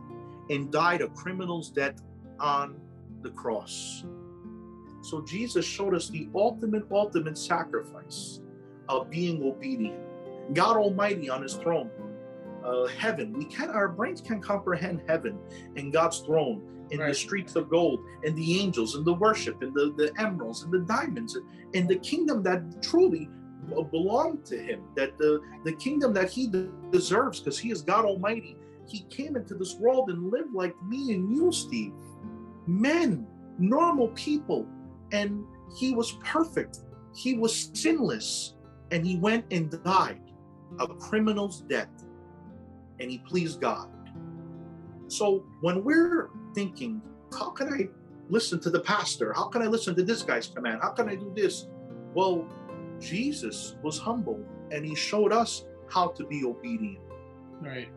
and 0.49 0.71
died 0.71 1.01
a 1.01 1.09
criminal's 1.09 1.69
death 1.69 2.01
on 2.39 2.79
the 3.21 3.31
cross. 3.31 4.05
So 5.01 5.21
Jesus 5.21 5.65
showed 5.65 5.93
us 5.93 6.09
the 6.09 6.29
ultimate, 6.33 6.83
ultimate 6.91 7.37
sacrifice 7.37 8.41
of 8.87 9.09
being 9.09 9.43
obedient. 9.43 9.99
God 10.53 10.77
Almighty 10.77 11.29
on 11.29 11.41
his 11.41 11.55
throne, 11.55 11.89
uh, 12.63 12.87
heaven. 12.87 13.33
We 13.33 13.45
can't, 13.45 13.71
our 13.71 13.89
brains 13.89 14.21
can't 14.21 14.43
comprehend 14.43 15.03
heaven 15.07 15.39
and 15.75 15.91
God's 15.91 16.19
throne 16.19 16.61
and 16.91 17.01
the 17.01 17.13
streets 17.13 17.55
of 17.55 17.69
gold 17.69 17.99
and 18.23 18.35
the 18.35 18.59
angels 18.59 18.95
and 18.95 19.05
the 19.05 19.13
worship 19.13 19.61
and 19.61 19.73
the, 19.73 19.93
the 19.97 20.13
emeralds 20.19 20.63
and 20.63 20.71
the 20.71 20.79
diamonds 20.79 21.35
and, 21.35 21.45
and 21.73 21.87
the 21.87 21.97
kingdom 21.97 22.43
that 22.43 22.81
truly 22.81 23.29
belonged 23.91 24.45
to 24.45 24.57
him, 24.57 24.83
that 24.95 25.17
the, 25.17 25.41
the 25.65 25.73
kingdom 25.73 26.13
that 26.13 26.29
he 26.29 26.47
de- 26.47 26.69
deserves 26.91 27.39
because 27.39 27.59
he 27.59 27.71
is 27.71 27.81
God 27.81 28.05
Almighty. 28.05 28.55
He 28.87 29.01
came 29.09 29.35
into 29.35 29.55
this 29.55 29.75
world 29.75 30.09
and 30.09 30.31
lived 30.31 30.53
like 30.53 30.73
me 30.83 31.13
and 31.13 31.35
you, 31.35 31.51
Steve. 31.51 31.91
Men, 32.65 33.27
normal 33.59 34.09
people, 34.09 34.65
and 35.11 35.43
he 35.77 35.93
was 35.93 36.13
perfect. 36.23 36.79
He 37.13 37.33
was 37.33 37.71
sinless, 37.73 38.53
and 38.91 39.05
he 39.05 39.17
went 39.17 39.45
and 39.51 39.69
died 39.83 40.21
a 40.79 40.87
criminal's 40.87 41.61
death, 41.61 41.89
and 42.99 43.09
he 43.09 43.19
pleased 43.19 43.61
God. 43.61 43.89
So 45.07 45.45
when 45.61 45.83
we're 45.83 46.29
thinking, 46.53 47.01
how 47.37 47.51
can 47.51 47.73
I 47.73 47.89
listen 48.29 48.59
to 48.61 48.69
the 48.69 48.79
pastor? 48.79 49.33
How 49.33 49.47
can 49.47 49.61
I 49.61 49.67
listen 49.67 49.95
to 49.95 50.03
this 50.03 50.21
guy's 50.21 50.47
command? 50.47 50.79
How 50.81 50.89
can 50.89 51.07
I 51.09 51.15
do 51.15 51.31
this? 51.35 51.67
Well, 52.13 52.47
Jesus 52.99 53.75
was 53.83 53.99
humble, 53.99 54.43
and 54.71 54.85
he 54.85 54.95
showed 54.95 55.31
us 55.31 55.65
how 55.89 56.09
to 56.09 56.25
be 56.25 56.43
obedient. 56.43 56.99
Right. 57.61 57.89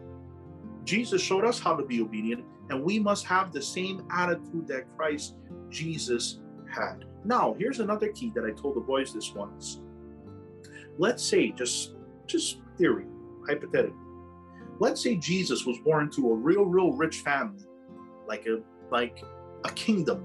Jesus 0.84 1.20
showed 1.20 1.44
us 1.44 1.58
how 1.58 1.74
to 1.74 1.84
be 1.84 2.00
obedient, 2.00 2.44
and 2.70 2.82
we 2.82 2.98
must 2.98 3.26
have 3.26 3.52
the 3.52 3.62
same 3.62 4.06
attitude 4.12 4.66
that 4.68 4.84
Christ 4.96 5.36
Jesus 5.68 6.40
had. 6.70 7.04
Now, 7.24 7.54
here's 7.58 7.80
another 7.80 8.08
key 8.08 8.32
that 8.34 8.44
I 8.44 8.52
told 8.52 8.76
the 8.76 8.80
boys 8.80 9.12
this 9.12 9.34
once. 9.34 9.80
Let's 10.98 11.22
say, 11.24 11.50
just 11.50 11.94
just 12.26 12.60
theory, 12.78 13.06
hypothetically. 13.48 13.96
Let's 14.80 15.02
say 15.02 15.16
Jesus 15.16 15.66
was 15.66 15.78
born 15.78 16.10
to 16.12 16.32
a 16.32 16.34
real, 16.34 16.64
real 16.64 16.92
rich 16.92 17.20
family, 17.20 17.66
like 18.26 18.46
a 18.46 18.62
like 18.90 19.22
a 19.64 19.70
kingdom 19.72 20.24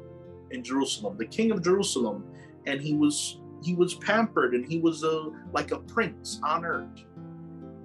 in 0.51 0.63
Jerusalem, 0.63 1.17
the 1.17 1.25
king 1.25 1.51
of 1.51 1.61
Jerusalem, 1.61 2.25
and 2.65 2.79
he 2.79 2.95
was 2.95 3.41
he 3.61 3.75
was 3.75 3.95
pampered 3.95 4.53
and 4.53 4.65
he 4.65 4.79
was 4.79 5.03
a 5.03 5.29
like 5.51 5.71
a 5.71 5.79
prince 5.79 6.39
on 6.41 6.63
earth. 6.65 7.03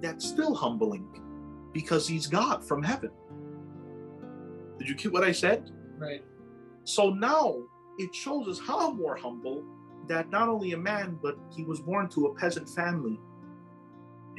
That's 0.01 0.25
still 0.25 0.55
humbling 0.55 1.05
because 1.73 2.07
he's 2.07 2.25
God 2.25 2.65
from 2.65 2.81
heaven. 2.81 3.11
Did 4.79 4.87
you 4.87 4.95
get 4.95 5.11
what 5.11 5.25
I 5.25 5.33
said? 5.33 5.69
Right. 5.97 6.23
So 6.85 7.09
now 7.09 7.63
it 7.97 8.15
shows 8.15 8.47
us 8.47 8.59
how 8.65 8.91
more 8.91 9.15
humble 9.15 9.63
that 10.07 10.29
not 10.29 10.47
only 10.47 10.71
a 10.71 10.77
man, 10.77 11.19
but 11.21 11.37
he 11.55 11.63
was 11.63 11.81
born 11.81 12.09
to 12.09 12.27
a 12.27 12.35
peasant 12.35 12.67
family 12.69 13.19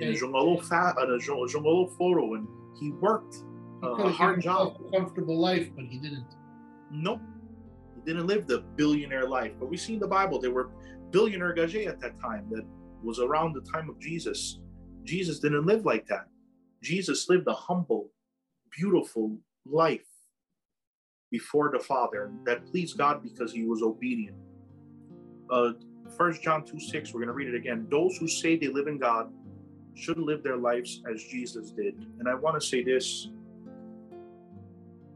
in 0.02 0.14
a. 0.14 0.16
Jongolo 0.16 0.62
fa- 0.62 0.94
a 0.98 1.06
Jongolo 1.18 1.96
photo, 1.96 2.34
and 2.34 2.46
he 2.78 2.90
worked 2.92 3.36
uh, 3.82 3.90
a 3.92 4.10
hard 4.10 4.42
job. 4.42 4.76
a 4.86 4.96
comfortable 4.96 5.38
life, 5.38 5.68
but 5.74 5.84
he 5.84 5.98
didn't. 5.98 6.26
Nope. 6.90 7.20
He 7.94 8.02
didn't 8.02 8.26
live 8.26 8.46
the 8.46 8.60
billionaire 8.76 9.28
life. 9.28 9.52
But 9.58 9.68
we 9.68 9.76
see 9.76 9.94
in 9.94 10.00
the 10.00 10.06
Bible 10.06 10.40
there 10.40 10.52
were 10.52 10.70
billionaire 11.10 11.52
gages 11.52 11.86
at 11.86 12.00
that 12.00 12.20
time 12.20 12.46
that 12.50 12.64
was 13.02 13.18
around 13.18 13.54
the 13.54 13.62
time 13.72 13.88
of 13.88 13.98
Jesus. 13.98 14.60
Jesus 15.04 15.40
didn't 15.40 15.66
live 15.66 15.84
like 15.84 16.06
that. 16.06 16.26
Jesus 16.82 17.28
lived 17.28 17.46
a 17.48 17.54
humble, 17.54 18.10
beautiful 18.76 19.36
life 19.66 20.06
before 21.30 21.70
the 21.72 21.78
Father 21.78 22.30
that 22.44 22.66
pleased 22.66 22.98
God 22.98 23.22
because 23.22 23.52
he 23.52 23.64
was 23.64 23.82
obedient. 23.82 24.36
Uh, 25.50 25.72
1 26.16 26.38
John 26.42 26.64
2 26.64 26.78
6, 26.78 27.12
we're 27.12 27.20
going 27.20 27.28
to 27.28 27.32
read 27.32 27.48
it 27.48 27.54
again. 27.54 27.86
Those 27.90 28.16
who 28.18 28.28
say 28.28 28.56
they 28.56 28.68
live 28.68 28.86
in 28.86 28.98
God 28.98 29.32
should 29.94 30.18
live 30.18 30.42
their 30.42 30.56
lives 30.56 31.02
as 31.12 31.22
Jesus 31.24 31.70
did. 31.70 31.94
And 32.18 32.28
I 32.28 32.34
want 32.34 32.60
to 32.60 32.66
say 32.66 32.82
this 32.82 33.28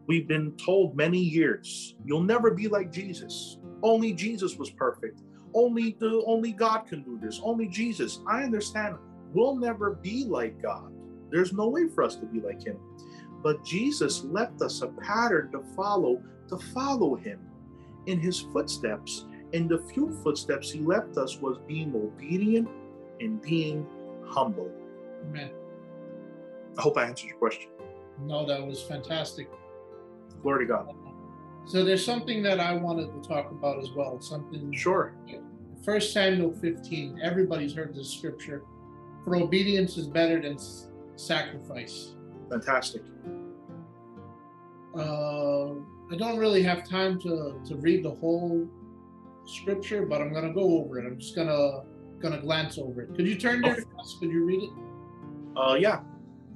We've 0.07 0.29
been 0.29 0.53
told 0.53 0.97
many 0.97 1.19
years, 1.19 1.97
you'll 2.05 2.23
never 2.23 2.53
be 2.53 2.69
like 2.69 2.93
Jesus. 2.93 3.59
Only 3.83 4.12
Jesus 4.12 4.57
was 4.57 4.71
perfect. 4.71 5.23
Only 5.53 5.97
the 5.99 6.23
only 6.27 6.53
God 6.53 6.87
can 6.87 7.03
do 7.03 7.19
this. 7.21 7.41
Only 7.43 7.67
Jesus. 7.67 8.21
I 8.27 8.43
understand 8.43 8.97
we'll 9.33 9.57
never 9.57 9.95
be 9.95 10.25
like 10.25 10.62
God. 10.62 10.93
There's 11.31 11.53
no 11.53 11.69
way 11.69 11.89
for 11.89 12.05
us 12.05 12.17
to 12.17 12.27
be 12.27 12.41
like 12.41 12.65
him. 12.65 12.79
But 13.43 13.65
Jesus 13.65 14.25
left 14.25 14.62
us 14.62 14.83
a 14.83 14.89
pattern 14.89 15.51
to 15.53 15.62
follow, 15.75 16.23
to 16.49 16.59
follow 16.59 17.17
him 17.17 17.41
in 18.07 18.21
his 18.21 18.41
footsteps. 18.41 19.27
And 19.53 19.69
the 19.69 19.79
few 19.93 20.11
footsteps 20.23 20.71
he 20.71 20.81
left 20.81 21.17
us 21.17 21.39
was 21.41 21.59
being 21.67 21.95
obedient 21.95 22.69
and 23.21 23.41
being 23.43 23.87
humble. 24.27 24.71
Amen. 25.29 25.51
I 26.79 26.83
hope 26.83 26.99
I 26.99 27.05
answered 27.05 27.29
your 27.29 27.39
question. 27.39 27.71
No, 28.21 28.47
that 28.47 28.65
was 28.65 28.83
fantastic. 28.83 29.49
Glory 30.43 30.67
to 30.67 30.73
God. 30.73 30.95
So 31.67 31.85
there's 31.85 32.05
something 32.05 32.43
that 32.45 32.61
I 32.61 32.75
wanted 32.75 33.12
to 33.12 33.29
talk 33.29 33.51
about 33.51 33.83
as 33.83 33.91
well. 33.91 34.21
Something 34.21 34.73
Sure. 34.73 35.15
First 35.85 36.12
Samuel 36.12 36.53
15. 36.53 37.21
Everybody's 37.23 37.75
heard 37.75 37.95
this 37.95 38.11
scripture. 38.11 38.62
For 39.25 39.37
obedience 39.37 39.97
is 39.97 40.07
better 40.07 40.41
than 40.41 40.59
sacrifice. 41.17 42.15
Fantastic. 42.51 43.03
Uh, 44.97 45.73
I 46.11 46.17
don't 46.17 46.39
really 46.39 46.62
have 46.62 46.89
time 46.89 47.21
to, 47.21 47.61
to 47.67 47.77
read 47.77 48.05
the 48.05 48.11
whole 48.11 48.69
scripture, 49.45 50.07
but 50.07 50.21
I'm 50.21 50.33
gonna 50.33 50.53
go 50.53 50.79
over 50.79 50.99
it. 50.99 51.07
I'm 51.07 51.19
just 51.19 51.35
gonna 51.35 51.83
gonna 52.20 52.40
glance 52.40 52.79
over 52.79 53.02
it. 53.02 53.14
Could 53.14 53.26
you 53.26 53.37
turn 53.37 53.61
there? 53.61 53.74
Gus? 53.96 54.16
Could 54.18 54.31
you 54.31 54.44
read 54.44 54.62
it? 54.62 54.70
Uh 55.57 55.74
yeah. 55.74 56.00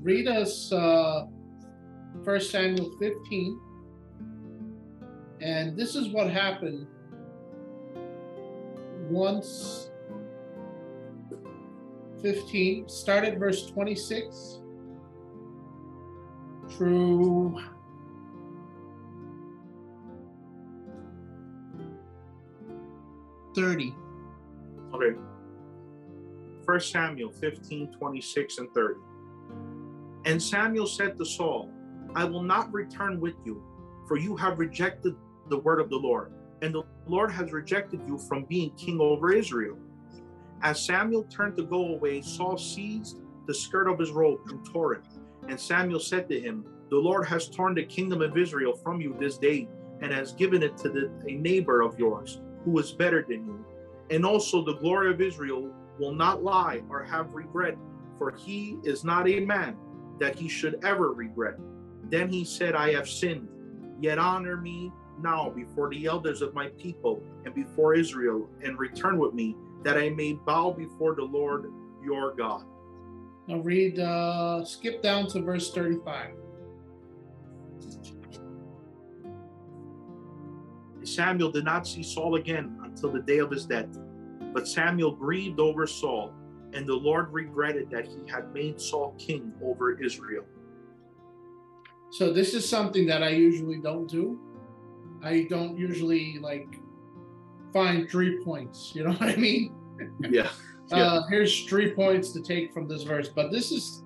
Read 0.02 0.28
us 0.28 0.72
uh, 0.72 1.26
First 2.24 2.50
Samuel 2.50 2.90
15, 2.98 3.60
and 5.42 5.76
this 5.76 5.94
is 5.94 6.08
what 6.08 6.30
happened 6.30 6.86
once. 9.10 9.86
15 12.22 12.86
start 12.86 13.24
at 13.24 13.38
verse 13.38 13.66
26 13.70 14.60
through 16.68 17.58
Thirty. 23.54 23.94
Okay. 24.94 25.18
First 26.70 26.92
Samuel 26.92 27.32
15, 27.32 27.94
26 27.98 28.58
and 28.58 28.72
30. 28.72 28.94
And 30.24 30.40
Samuel 30.40 30.86
said 30.86 31.18
to 31.18 31.24
Saul, 31.24 31.68
I 32.14 32.22
will 32.22 32.44
not 32.44 32.72
return 32.72 33.18
with 33.18 33.34
you, 33.44 33.60
for 34.06 34.16
you 34.16 34.36
have 34.36 34.60
rejected 34.60 35.16
the 35.48 35.58
word 35.58 35.80
of 35.80 35.90
the 35.90 35.96
Lord, 35.96 36.32
and 36.62 36.72
the 36.72 36.84
Lord 37.08 37.32
has 37.32 37.50
rejected 37.50 38.02
you 38.06 38.18
from 38.18 38.44
being 38.44 38.70
king 38.76 39.00
over 39.00 39.32
Israel. 39.32 39.76
As 40.62 40.80
Samuel 40.80 41.24
turned 41.24 41.56
to 41.56 41.64
go 41.64 41.86
away, 41.88 42.22
Saul 42.22 42.56
seized 42.56 43.16
the 43.48 43.54
skirt 43.54 43.88
of 43.88 43.98
his 43.98 44.12
robe 44.12 44.38
and 44.46 44.64
tore 44.64 44.92
it. 44.92 45.02
And 45.48 45.58
Samuel 45.58 45.98
said 45.98 46.28
to 46.28 46.40
him, 46.40 46.64
The 46.88 46.98
Lord 46.98 47.26
has 47.26 47.48
torn 47.48 47.74
the 47.74 47.82
kingdom 47.82 48.22
of 48.22 48.38
Israel 48.38 48.76
from 48.76 49.00
you 49.00 49.16
this 49.18 49.38
day, 49.38 49.66
and 50.02 50.12
has 50.12 50.34
given 50.34 50.62
it 50.62 50.76
to 50.76 50.88
the, 50.88 51.10
a 51.26 51.32
neighbor 51.32 51.80
of 51.80 51.98
yours, 51.98 52.40
who 52.64 52.78
is 52.78 52.92
better 52.92 53.26
than 53.28 53.44
you. 53.44 53.64
And 54.10 54.24
also 54.24 54.64
the 54.64 54.76
glory 54.76 55.12
of 55.12 55.20
Israel 55.20 55.74
will 56.00 56.14
not 56.14 56.42
lie 56.42 56.82
or 56.88 57.04
have 57.04 57.34
regret, 57.34 57.76
for 58.18 58.32
he 58.32 58.78
is 58.82 59.04
not 59.04 59.28
a 59.28 59.40
man 59.40 59.76
that 60.18 60.34
he 60.34 60.48
should 60.48 60.82
ever 60.82 61.12
regret. 61.12 61.54
Then 62.04 62.28
he 62.28 62.44
said, 62.44 62.74
I 62.74 62.92
have 62.92 63.08
sinned, 63.08 63.48
yet 64.00 64.18
honor 64.18 64.56
me 64.56 64.90
now 65.20 65.50
before 65.50 65.90
the 65.90 66.06
elders 66.06 66.40
of 66.40 66.54
my 66.54 66.68
people 66.78 67.22
and 67.44 67.54
before 67.54 67.94
Israel, 67.94 68.48
and 68.62 68.78
return 68.78 69.18
with 69.18 69.34
me, 69.34 69.54
that 69.84 69.98
I 69.98 70.08
may 70.10 70.32
bow 70.32 70.72
before 70.72 71.14
the 71.14 71.24
Lord 71.24 71.70
your 72.02 72.34
God. 72.34 72.64
Now 73.46 73.58
read, 73.58 73.98
uh, 73.98 74.64
skip 74.64 75.02
down 75.02 75.26
to 75.28 75.42
verse 75.42 75.72
35. 75.72 76.30
Samuel 81.02 81.50
did 81.50 81.64
not 81.64 81.86
see 81.86 82.02
Saul 82.02 82.36
again 82.36 82.78
until 82.84 83.10
the 83.10 83.20
day 83.20 83.38
of 83.38 83.50
his 83.50 83.66
death. 83.66 83.88
But 84.52 84.66
Samuel 84.66 85.12
grieved 85.12 85.60
over 85.60 85.86
Saul, 85.86 86.34
and 86.72 86.86
the 86.86 86.94
Lord 86.94 87.32
regretted 87.32 87.90
that 87.90 88.06
he 88.06 88.18
had 88.30 88.52
made 88.52 88.80
Saul 88.80 89.14
king 89.18 89.52
over 89.62 90.00
Israel. 90.02 90.44
So 92.10 92.32
this 92.32 92.54
is 92.54 92.68
something 92.68 93.06
that 93.06 93.22
I 93.22 93.30
usually 93.30 93.80
don't 93.80 94.08
do. 94.08 94.38
I 95.22 95.46
don't 95.48 95.76
usually 95.76 96.38
like 96.40 96.66
find 97.72 98.10
three 98.10 98.42
points. 98.44 98.92
You 98.94 99.04
know 99.04 99.12
what 99.14 99.30
I 99.30 99.36
mean? 99.36 99.74
Yeah. 100.20 100.50
Uh, 100.90 101.22
here's 101.28 101.64
three 101.66 101.94
points 101.94 102.32
to 102.32 102.42
take 102.42 102.72
from 102.72 102.88
this 102.88 103.04
verse, 103.04 103.28
but 103.28 103.52
this 103.52 103.70
is 103.70 104.02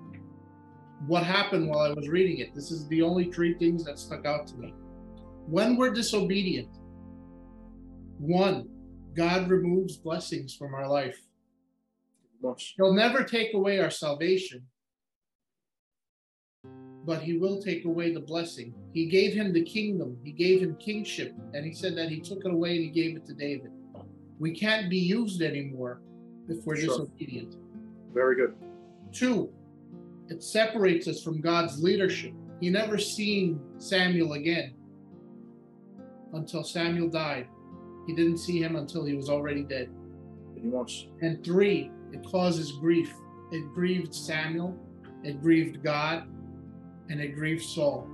what 1.07 1.23
happened 1.25 1.69
while 1.69 1.81
I 1.81 1.91
was 1.91 2.09
reading 2.09 2.39
it. 2.39 2.55
This 2.55 2.71
is 2.71 2.87
the 2.89 3.01
only 3.01 3.33
three 3.33 3.55
things 3.55 3.85
that 3.85 3.99
stuck 3.99 4.27
out 4.27 4.47
to 4.49 4.57
me. 4.57 4.75
When 5.47 5.77
we're 5.77 5.91
disobedient, 5.91 6.69
one, 8.19 8.69
God 9.15 9.49
removes 9.49 9.97
blessings 9.97 10.55
from 10.55 10.75
our 10.75 10.89
life. 10.89 11.19
He'll 12.77 12.93
never 12.93 13.25
take 13.25 13.55
away 13.55 13.79
our 13.81 13.91
salvation, 13.91 14.67
but 17.07 17.23
he 17.23 17.39
will 17.39 17.63
take 17.63 17.85
away 17.87 18.13
the 18.13 18.21
blessing. 18.21 18.75
He 18.93 19.07
gave 19.07 19.33
him 19.33 19.53
the 19.53 19.63
kingdom, 19.65 20.19
he 20.23 20.33
gave 20.33 20.61
him 20.61 20.77
kingship, 20.77 21.35
and 21.55 21.65
he 21.65 21.73
said 21.73 21.97
that 21.97 22.11
he 22.11 22.21
took 22.21 22.45
it 22.45 22.53
away 22.53 22.77
and 22.77 22.85
he 22.85 22.91
gave 22.91 23.17
it 23.17 23.25
to 23.27 23.35
David. 23.35 23.71
We 24.39 24.53
can't 24.53 24.91
be 24.91 24.99
used 24.99 25.41
anymore 25.41 26.01
if 26.49 26.65
we're 26.67 26.77
Sure. 26.77 26.99
disobedient. 26.99 27.57
Very 28.13 28.37
good. 28.37 28.55
Two, 29.13 29.53
it 30.29 30.43
separates 30.43 31.09
us 31.09 31.23
from 31.23 31.41
God's 31.41 31.83
leadership. 31.83 32.35
He 32.61 32.69
never 32.69 32.99
seen 32.99 33.61
Samuel 33.79 34.35
again 34.35 34.75
until 36.33 36.65
Samuel 36.65 37.09
died. 37.09 37.49
He 38.07 38.15
didn't 38.15 38.39
see 38.39 38.63
him 38.63 38.77
until 38.77 39.05
he 39.05 39.15
was 39.15 39.29
already 39.29 39.63
dead. 39.63 39.89
And 40.55 40.63
he 40.63 40.69
wants. 40.69 41.07
And 41.23 41.43
three, 41.45 41.91
it 42.13 42.25
causes 42.25 42.73
grief. 42.73 43.13
It 43.51 43.73
grieved 43.75 44.15
Samuel, 44.15 44.77
it 45.23 45.41
grieved 45.43 45.83
God, 45.83 46.25
and 47.09 47.21
it 47.21 47.35
grieved 47.37 47.63
Saul. 47.63 48.09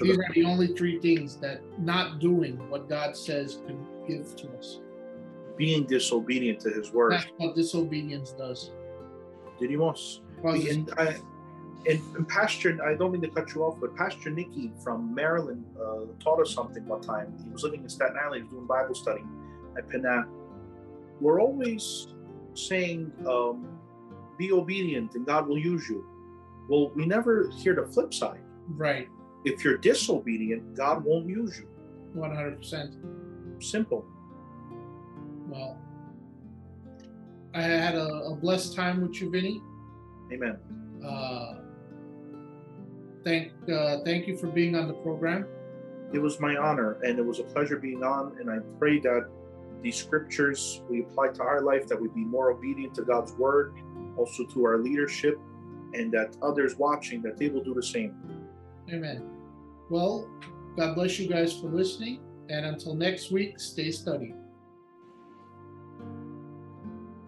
These 0.00 0.18
are 0.18 0.32
the 0.34 0.44
only 0.44 0.68
three 0.68 0.98
things 1.00 1.36
that 1.38 1.60
not 1.78 2.18
doing 2.18 2.56
what 2.70 2.88
God 2.88 3.16
says 3.16 3.58
can 3.66 3.84
give 4.08 4.34
to 4.36 4.48
us. 4.56 4.80
being 5.56 5.84
disobedient 5.84 6.58
to 6.60 6.70
his 6.70 6.90
word. 6.92 7.12
That's 7.12 7.26
what 7.36 7.54
disobedience 7.54 8.32
does. 8.32 8.72
Did 9.60 9.68
he 9.70 9.76
wants? 9.76 10.22
Causes- 10.40 10.78
And, 11.88 12.00
and, 12.14 12.28
Pastor, 12.28 12.78
I 12.84 12.94
don't 12.94 13.10
mean 13.12 13.22
to 13.22 13.28
cut 13.28 13.54
you 13.54 13.64
off, 13.64 13.80
but 13.80 13.96
Pastor 13.96 14.30
Nicky 14.30 14.72
from 14.84 15.12
Maryland 15.14 15.64
uh, 15.80 16.06
taught 16.22 16.40
us 16.40 16.54
something 16.54 16.86
one 16.86 17.00
time. 17.00 17.34
He 17.44 17.50
was 17.50 17.64
living 17.64 17.82
in 17.82 17.88
Staten 17.88 18.16
Island, 18.16 18.36
he 18.36 18.42
was 18.42 18.50
doing 18.52 18.66
Bible 18.66 18.94
study 18.94 19.24
at 19.76 19.88
Penat. 19.88 20.28
We're 21.20 21.40
always 21.40 22.06
saying, 22.54 23.12
um, 23.28 23.66
be 24.38 24.52
obedient 24.52 25.14
and 25.14 25.26
God 25.26 25.48
will 25.48 25.58
use 25.58 25.88
you. 25.88 26.06
Well, 26.68 26.90
we 26.94 27.06
never 27.06 27.50
hear 27.50 27.74
the 27.74 27.86
flip 27.86 28.14
side. 28.14 28.40
right, 28.68 29.08
If 29.44 29.64
you're 29.64 29.78
disobedient, 29.78 30.74
God 30.76 31.04
won't 31.04 31.28
use 31.28 31.58
you. 31.58 31.68
100%. 32.16 33.62
Simple. 33.62 34.04
Well, 35.48 35.78
I 37.54 37.62
had 37.62 37.94
a, 37.94 38.06
a 38.06 38.34
blessed 38.34 38.74
time 38.74 39.02
with 39.02 39.20
you, 39.20 39.30
Vinnie. 39.30 39.60
Amen. 40.32 40.58
Uh, 41.04 41.61
thank 43.24 43.52
uh, 43.70 43.98
thank 44.04 44.26
you 44.26 44.36
for 44.36 44.48
being 44.48 44.74
on 44.74 44.88
the 44.88 44.94
program. 44.94 45.46
It 46.12 46.18
was 46.18 46.40
my 46.40 46.56
honor 46.56 46.98
and 47.02 47.18
it 47.18 47.24
was 47.24 47.38
a 47.38 47.44
pleasure 47.44 47.78
being 47.78 48.02
on. 48.02 48.36
And 48.38 48.50
I 48.50 48.58
pray 48.78 48.98
that 49.00 49.28
these 49.82 49.96
scriptures 49.96 50.82
we 50.88 51.02
apply 51.02 51.28
to 51.28 51.42
our 51.42 51.62
life, 51.62 51.86
that 51.88 52.00
we 52.00 52.08
be 52.08 52.24
more 52.24 52.50
obedient 52.50 52.94
to 52.96 53.02
God's 53.02 53.32
word, 53.32 53.74
also 54.16 54.44
to 54.44 54.64
our 54.64 54.78
leadership, 54.78 55.38
and 55.94 56.12
that 56.12 56.36
others 56.42 56.76
watching 56.76 57.22
that 57.22 57.38
they 57.38 57.48
will 57.48 57.64
do 57.64 57.74
the 57.74 57.82
same. 57.82 58.14
Amen. 58.90 59.28
Well, 59.90 60.28
God 60.76 60.94
bless 60.94 61.18
you 61.18 61.28
guys 61.28 61.58
for 61.58 61.68
listening. 61.68 62.20
And 62.48 62.66
until 62.66 62.94
next 62.94 63.30
week, 63.30 63.58
stay 63.58 63.90
studying. 63.90 64.38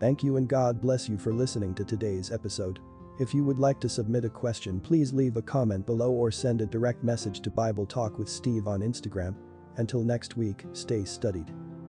Thank 0.00 0.22
you 0.22 0.37
and 0.37 0.48
God 0.48 0.80
bless 0.80 1.09
you 1.09 1.16
for 1.16 1.33
listening 1.33 1.74
to 1.74 1.85
today's 1.85 2.30
episode. 2.30 2.80
If 3.18 3.33
you 3.33 3.44
would 3.44 3.61
like 3.61 3.79
to 3.81 3.88
submit 3.88 4.24
a 4.24 4.29
question, 4.29 4.81
please 4.81 5.12
leave 5.12 5.37
a 5.37 5.42
comment 5.42 5.87
below 5.87 6.11
or 6.11 6.33
send 6.33 6.61
a 6.61 6.66
direct 6.66 7.05
message 7.05 7.40
to 7.40 7.50
Bible 7.50 7.87
Talk 7.87 8.18
with 8.18 8.29
Steve 8.29 8.66
on 8.66 8.81
Instagram. 8.81 9.37
Until 9.77 10.03
next 10.03 10.37
week, 10.37 10.64
stay 10.72 11.05
studied. 11.05 11.53